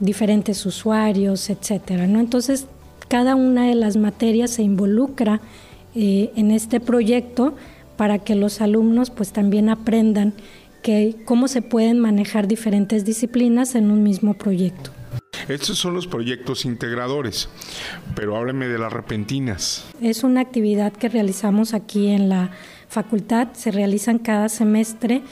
diferentes 0.00 0.64
usuarios, 0.64 1.50
etcétera. 1.50 2.06
¿no? 2.06 2.18
Entonces, 2.18 2.66
cada 3.08 3.34
una 3.34 3.66
de 3.66 3.74
las 3.74 3.98
materias 3.98 4.52
se 4.52 4.62
involucra 4.62 5.42
eh, 5.96 6.30
en 6.36 6.50
este 6.50 6.78
proyecto 6.78 7.54
para 7.96 8.18
que 8.18 8.34
los 8.34 8.60
alumnos 8.60 9.08
pues 9.08 9.32
también 9.32 9.70
aprendan 9.70 10.34
que, 10.82 11.16
cómo 11.24 11.48
se 11.48 11.62
pueden 11.62 11.98
manejar 11.98 12.46
diferentes 12.46 13.06
disciplinas 13.06 13.74
en 13.74 13.90
un 13.90 14.02
mismo 14.02 14.34
proyecto. 14.34 14.90
Estos 15.48 15.78
son 15.78 15.94
los 15.94 16.06
proyectos 16.06 16.66
integradores, 16.66 17.48
pero 18.14 18.36
hábleme 18.36 18.68
de 18.68 18.78
las 18.78 18.92
repentinas. 18.92 19.86
Es 20.02 20.22
una 20.22 20.42
actividad 20.42 20.92
que 20.92 21.08
realizamos 21.08 21.72
aquí 21.72 22.08
en 22.08 22.28
la 22.28 22.50
facultad, 22.88 23.48
se 23.54 23.70
realizan 23.70 24.18
cada 24.18 24.50
semestre 24.50 25.22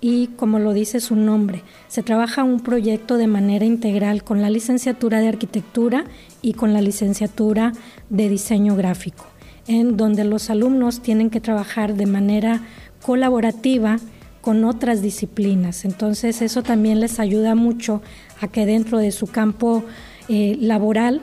y 0.00 0.28
como 0.28 0.58
lo 0.58 0.72
dice 0.72 1.00
su 1.00 1.16
nombre, 1.16 1.62
se 1.88 2.02
trabaja 2.02 2.44
un 2.44 2.60
proyecto 2.60 3.18
de 3.18 3.26
manera 3.26 3.66
integral 3.66 4.24
con 4.24 4.40
la 4.40 4.48
licenciatura 4.48 5.20
de 5.20 5.28
arquitectura 5.28 6.04
y 6.40 6.54
con 6.54 6.72
la 6.72 6.80
licenciatura 6.80 7.72
de 8.08 8.28
diseño 8.30 8.74
gráfico 8.74 9.26
en 9.66 9.96
donde 9.96 10.24
los 10.24 10.50
alumnos 10.50 11.00
tienen 11.00 11.30
que 11.30 11.40
trabajar 11.40 11.94
de 11.94 12.06
manera 12.06 12.62
colaborativa 13.02 13.98
con 14.40 14.64
otras 14.64 15.00
disciplinas. 15.00 15.84
Entonces 15.84 16.42
eso 16.42 16.62
también 16.62 17.00
les 17.00 17.18
ayuda 17.18 17.54
mucho 17.54 18.02
a 18.40 18.48
que 18.48 18.66
dentro 18.66 18.98
de 18.98 19.10
su 19.10 19.26
campo 19.26 19.84
eh, 20.28 20.56
laboral 20.60 21.22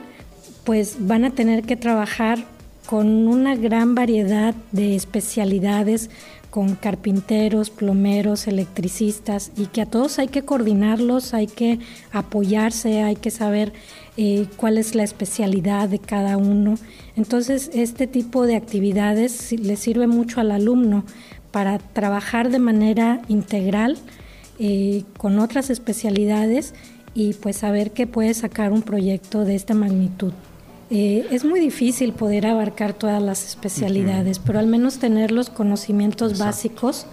pues 0.64 0.96
van 0.98 1.24
a 1.24 1.30
tener 1.30 1.62
que 1.62 1.76
trabajar 1.76 2.44
con 2.86 3.28
una 3.28 3.54
gran 3.54 3.94
variedad 3.94 4.54
de 4.72 4.96
especialidades, 4.96 6.10
con 6.52 6.74
carpinteros, 6.74 7.70
plomeros, 7.70 8.46
electricistas, 8.46 9.52
y 9.56 9.68
que 9.68 9.80
a 9.80 9.86
todos 9.86 10.18
hay 10.18 10.28
que 10.28 10.42
coordinarlos, 10.42 11.32
hay 11.32 11.46
que 11.46 11.78
apoyarse, 12.12 13.00
hay 13.00 13.16
que 13.16 13.30
saber 13.30 13.72
eh, 14.18 14.44
cuál 14.58 14.76
es 14.76 14.94
la 14.94 15.02
especialidad 15.02 15.88
de 15.88 15.98
cada 15.98 16.36
uno. 16.36 16.74
Entonces, 17.16 17.70
este 17.72 18.06
tipo 18.06 18.44
de 18.44 18.56
actividades 18.56 19.50
le 19.52 19.76
sirve 19.76 20.06
mucho 20.06 20.42
al 20.42 20.50
alumno 20.50 21.06
para 21.52 21.78
trabajar 21.78 22.50
de 22.50 22.58
manera 22.58 23.22
integral 23.28 23.96
eh, 24.58 25.04
con 25.16 25.38
otras 25.38 25.70
especialidades 25.70 26.74
y 27.14 27.32
pues 27.32 27.56
saber 27.56 27.92
que 27.92 28.06
puede 28.06 28.34
sacar 28.34 28.72
un 28.72 28.82
proyecto 28.82 29.46
de 29.46 29.54
esta 29.54 29.72
magnitud. 29.72 30.34
Eh, 30.94 31.26
es 31.30 31.44
muy 31.44 31.58
difícil 31.58 32.12
poder 32.12 32.46
abarcar 32.46 32.92
todas 32.92 33.22
las 33.22 33.46
especialidades, 33.46 34.38
pero 34.38 34.58
al 34.58 34.66
menos 34.66 34.98
tener 34.98 35.32
los 35.32 35.48
conocimientos 35.48 36.38
básicos 36.38 37.06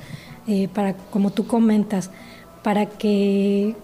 para, 0.74 0.96
como 0.96 1.30
tú 1.30 1.48
comentas, 1.48 2.10
para 2.64 2.88
que 2.88 3.76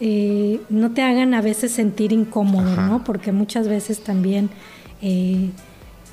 eh, 0.00 0.62
no 0.70 0.92
te 0.92 1.02
hagan 1.02 1.34
a 1.34 1.42
veces 1.42 1.72
sentir 1.72 2.12
incómodo, 2.12 2.74
¿no? 2.74 3.04
Porque 3.04 3.32
muchas 3.32 3.68
veces 3.68 4.00
también, 4.00 4.48
eh, 5.02 5.50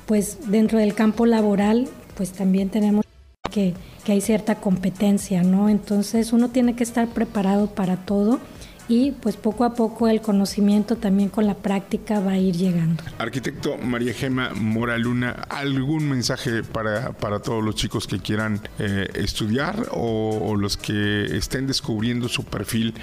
pues 0.04 0.50
dentro 0.50 0.78
del 0.78 0.94
campo 0.94 1.24
laboral, 1.24 1.88
pues 2.14 2.32
también 2.32 2.68
tenemos 2.68 3.06
que, 3.50 3.72
que 4.04 4.12
hay 4.12 4.20
cierta 4.20 4.56
competencia, 4.56 5.42
¿no? 5.42 5.70
Entonces 5.70 6.34
uno 6.34 6.50
tiene 6.50 6.76
que 6.76 6.84
estar 6.84 7.08
preparado 7.08 7.68
para 7.68 7.96
todo 7.96 8.40
y 8.88 9.12
pues 9.12 9.36
poco 9.36 9.64
a 9.64 9.74
poco 9.74 10.08
el 10.08 10.20
conocimiento 10.20 10.96
también 10.96 11.28
con 11.28 11.46
la 11.46 11.54
práctica 11.54 12.20
va 12.20 12.32
a 12.32 12.38
ir 12.38 12.56
llegando. 12.56 13.02
Arquitecto 13.18 13.76
María 13.76 14.14
Gema 14.14 14.54
Mora 14.54 14.96
Luna, 14.96 15.30
¿algún 15.50 16.08
mensaje 16.08 16.62
para, 16.62 17.12
para 17.12 17.40
todos 17.40 17.62
los 17.62 17.74
chicos 17.74 18.06
que 18.06 18.18
quieran 18.18 18.60
eh, 18.78 19.08
estudiar 19.14 19.88
o, 19.92 20.56
los 20.56 20.76
que 20.76 21.36
estén 21.36 21.66
descubriendo 21.66 22.28
su 22.28 22.44
perfil 22.44 22.94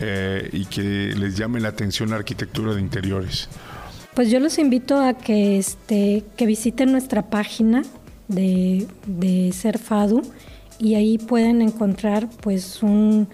eh, 0.00 0.48
y 0.52 0.64
que 0.64 1.14
les 1.16 1.36
llame 1.36 1.60
la 1.60 1.68
atención 1.68 2.10
la 2.10 2.16
arquitectura 2.16 2.74
de 2.74 2.80
interiores? 2.80 3.48
Pues 4.14 4.30
yo 4.30 4.40
los 4.40 4.58
invito 4.58 4.98
a 4.98 5.14
que, 5.14 5.58
este, 5.58 6.24
que 6.36 6.46
visiten 6.46 6.90
nuestra 6.90 7.28
página 7.28 7.82
de, 8.28 8.88
de 9.06 9.52
Serfadu 9.52 10.22
y 10.78 10.94
ahí 10.94 11.18
pueden 11.18 11.60
encontrar 11.60 12.28
pues 12.40 12.82
un, 12.82 13.28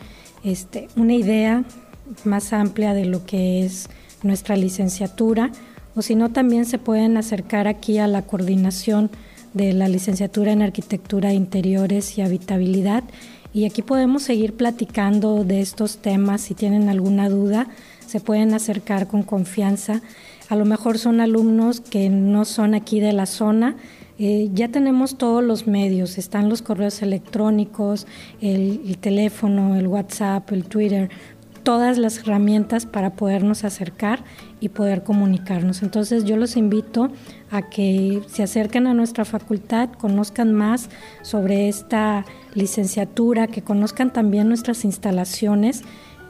este, 0.45 0.89
una 0.97 1.15
idea 1.15 1.65
más 2.25 2.53
amplia 2.53 2.95
de 2.95 3.05
lo 3.05 3.25
que 3.25 3.65
es 3.65 3.89
nuestra 4.23 4.57
licenciatura, 4.57 5.51
o 5.95 6.03
si 6.03 6.15
no, 6.15 6.31
también 6.31 6.65
se 6.65 6.79
pueden 6.79 7.17
acercar 7.17 7.69
aquí 7.69 7.99
a 7.99 8.07
la 8.07 8.23
coordinación 8.23 9.11
de 9.53 9.73
la 9.75 9.89
licenciatura 9.89 10.53
en 10.53 10.63
arquitectura 10.63 11.29
de 11.29 11.35
interiores 11.35 12.17
y 12.17 12.23
habitabilidad. 12.23 13.05
Y 13.53 13.67
aquí 13.67 13.83
podemos 13.83 14.23
seguir 14.23 14.55
platicando 14.55 15.45
de 15.45 15.61
estos 15.61 15.99
temas. 15.99 16.41
Si 16.41 16.55
tienen 16.55 16.89
alguna 16.89 17.29
duda, 17.29 17.69
se 18.07 18.21
pueden 18.21 18.55
acercar 18.55 19.09
con 19.09 19.23
confianza. 19.23 20.01
A 20.49 20.57
lo 20.57 20.65
mejor 20.65 20.99
son 20.99 21.21
alumnos 21.21 21.81
que 21.81 22.09
no 22.09 22.47
son 22.47 22.75
aquí 22.75 22.99
de 23.01 23.13
la 23.13 23.27
zona. 23.27 23.77
Eh, 24.19 24.51
ya 24.55 24.69
tenemos 24.69 25.19
todos 25.19 25.43
los 25.43 25.67
medios, 25.67 26.17
están 26.17 26.49
los 26.49 26.63
correos 26.63 27.03
electrónicos, 27.03 28.07
el 28.41 28.97
teléfono, 28.99 29.77
el 29.77 29.87
WhatsApp, 29.87 30.53
el 30.53 30.65
Twitter, 30.65 31.11
todas 31.63 31.99
las 31.99 32.19
herramientas 32.19 32.87
para 32.87 33.15
podernos 33.15 33.65
acercar 33.65 34.25
y 34.61 34.71
poder 34.71 35.03
comunicarnos. 35.03 35.83
Entonces 35.83 36.25
yo 36.25 36.37
los 36.37 36.57
invito 36.57 37.11
a 37.51 37.69
que 37.69 38.23
se 38.27 38.43
acerquen 38.43 38.87
a 38.87 38.95
nuestra 38.95 39.25
facultad, 39.25 39.91
conozcan 39.91 40.53
más 40.53 40.89
sobre 41.23 41.69
esta 41.69 42.25
licenciatura, 42.55 43.47
que 43.47 43.63
conozcan 43.63 44.13
también 44.13 44.49
nuestras 44.49 44.85
instalaciones 44.85 45.83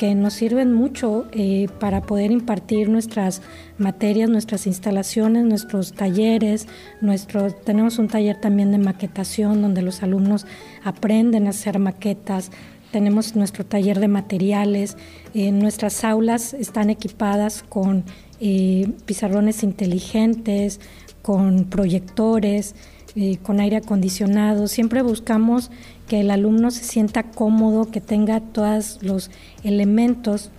que 0.02 0.16
nos 0.16 0.32
sirven 0.32 0.72
mucho 0.72 1.26
eh, 1.30 1.68
para 1.78 2.00
poder 2.00 2.32
impartir 2.32 2.88
nuestras 2.88 3.40
materias, 3.78 4.28
nuestras 4.28 4.66
instalaciones, 4.66 5.44
nuestros 5.44 5.92
talleres. 5.92 6.66
Nuestro, 7.00 7.52
tenemos 7.52 8.00
un 8.00 8.08
taller 8.08 8.40
también 8.40 8.72
de 8.72 8.78
maquetación 8.78 9.62
donde 9.62 9.80
los 9.80 10.02
alumnos 10.02 10.44
aprenden 10.82 11.46
a 11.46 11.50
hacer 11.50 11.78
maquetas. 11.78 12.50
Tenemos 12.92 13.34
nuestro 13.34 13.64
taller 13.64 13.98
de 13.98 14.08
materiales. 14.08 14.96
en 15.34 15.58
nuestras 15.58 16.04
aulas 16.04 16.52
están 16.52 16.90
equipadas 16.90 17.64
con 17.68 18.04
eh, 18.38 18.90
pizarrones 19.06 19.62
inteligentes, 19.62 20.78
con 21.22 21.64
proyectores, 21.64 22.74
eh, 23.16 23.38
con 23.42 23.60
aire 23.60 23.76
acondicionado. 23.76 24.68
Siempre 24.68 25.00
buscamos 25.02 25.70
que 26.06 26.20
el 26.20 26.30
alumno 26.30 26.70
se 26.70 26.84
sienta 26.84 27.22
cómodo, 27.22 27.90
que 27.90 28.00
tenga 28.00 28.40
todos 28.40 28.98
los 29.02 29.30
elementos 29.64 30.50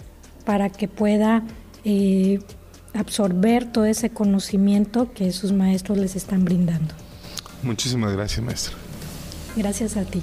para 0.45 0.69
que 0.69 0.87
pueda 0.87 1.43
eh, 1.85 2.39
absorber 2.93 3.71
todo 3.71 3.85
ese 3.85 4.09
conocimiento 4.09 5.13
que 5.13 5.31
sus 5.31 5.51
maestros 5.51 5.97
les 5.97 6.15
están 6.15 6.45
brindando. 6.45 6.95
Muchísimas 7.61 8.13
gracias, 8.13 8.43
maestra. 8.43 8.73
Gracias 9.55 9.97
a 9.97 10.03
ti. 10.03 10.21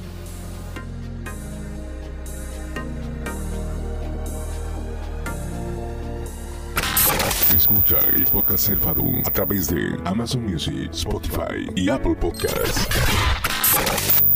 Escucha 7.90 8.16
el 8.16 8.24
podcast 8.24 8.66
Serfadum 8.66 9.22
a 9.24 9.30
través 9.30 9.68
de 9.68 9.96
Amazon 10.04 10.44
Music, 10.44 10.90
Spotify 10.92 11.68
y 11.74 11.88
Apple 11.88 12.14
Podcasts. 12.14 12.86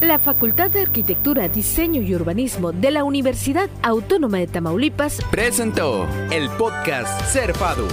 La 0.01 0.19
Facultad 0.19 0.71
de 0.73 0.83
Arquitectura, 0.83 1.49
Diseño 1.49 2.03
y 2.03 2.15
Urbanismo 2.15 2.73
de 2.73 2.91
la 2.91 3.05
Universidad 3.05 3.71
Autónoma 3.83 4.39
de 4.39 4.49
Tamaulipas 4.49 5.21
presentó 5.31 6.07
el 6.33 6.49
podcast 6.51 7.21
Serfado. 7.27 7.87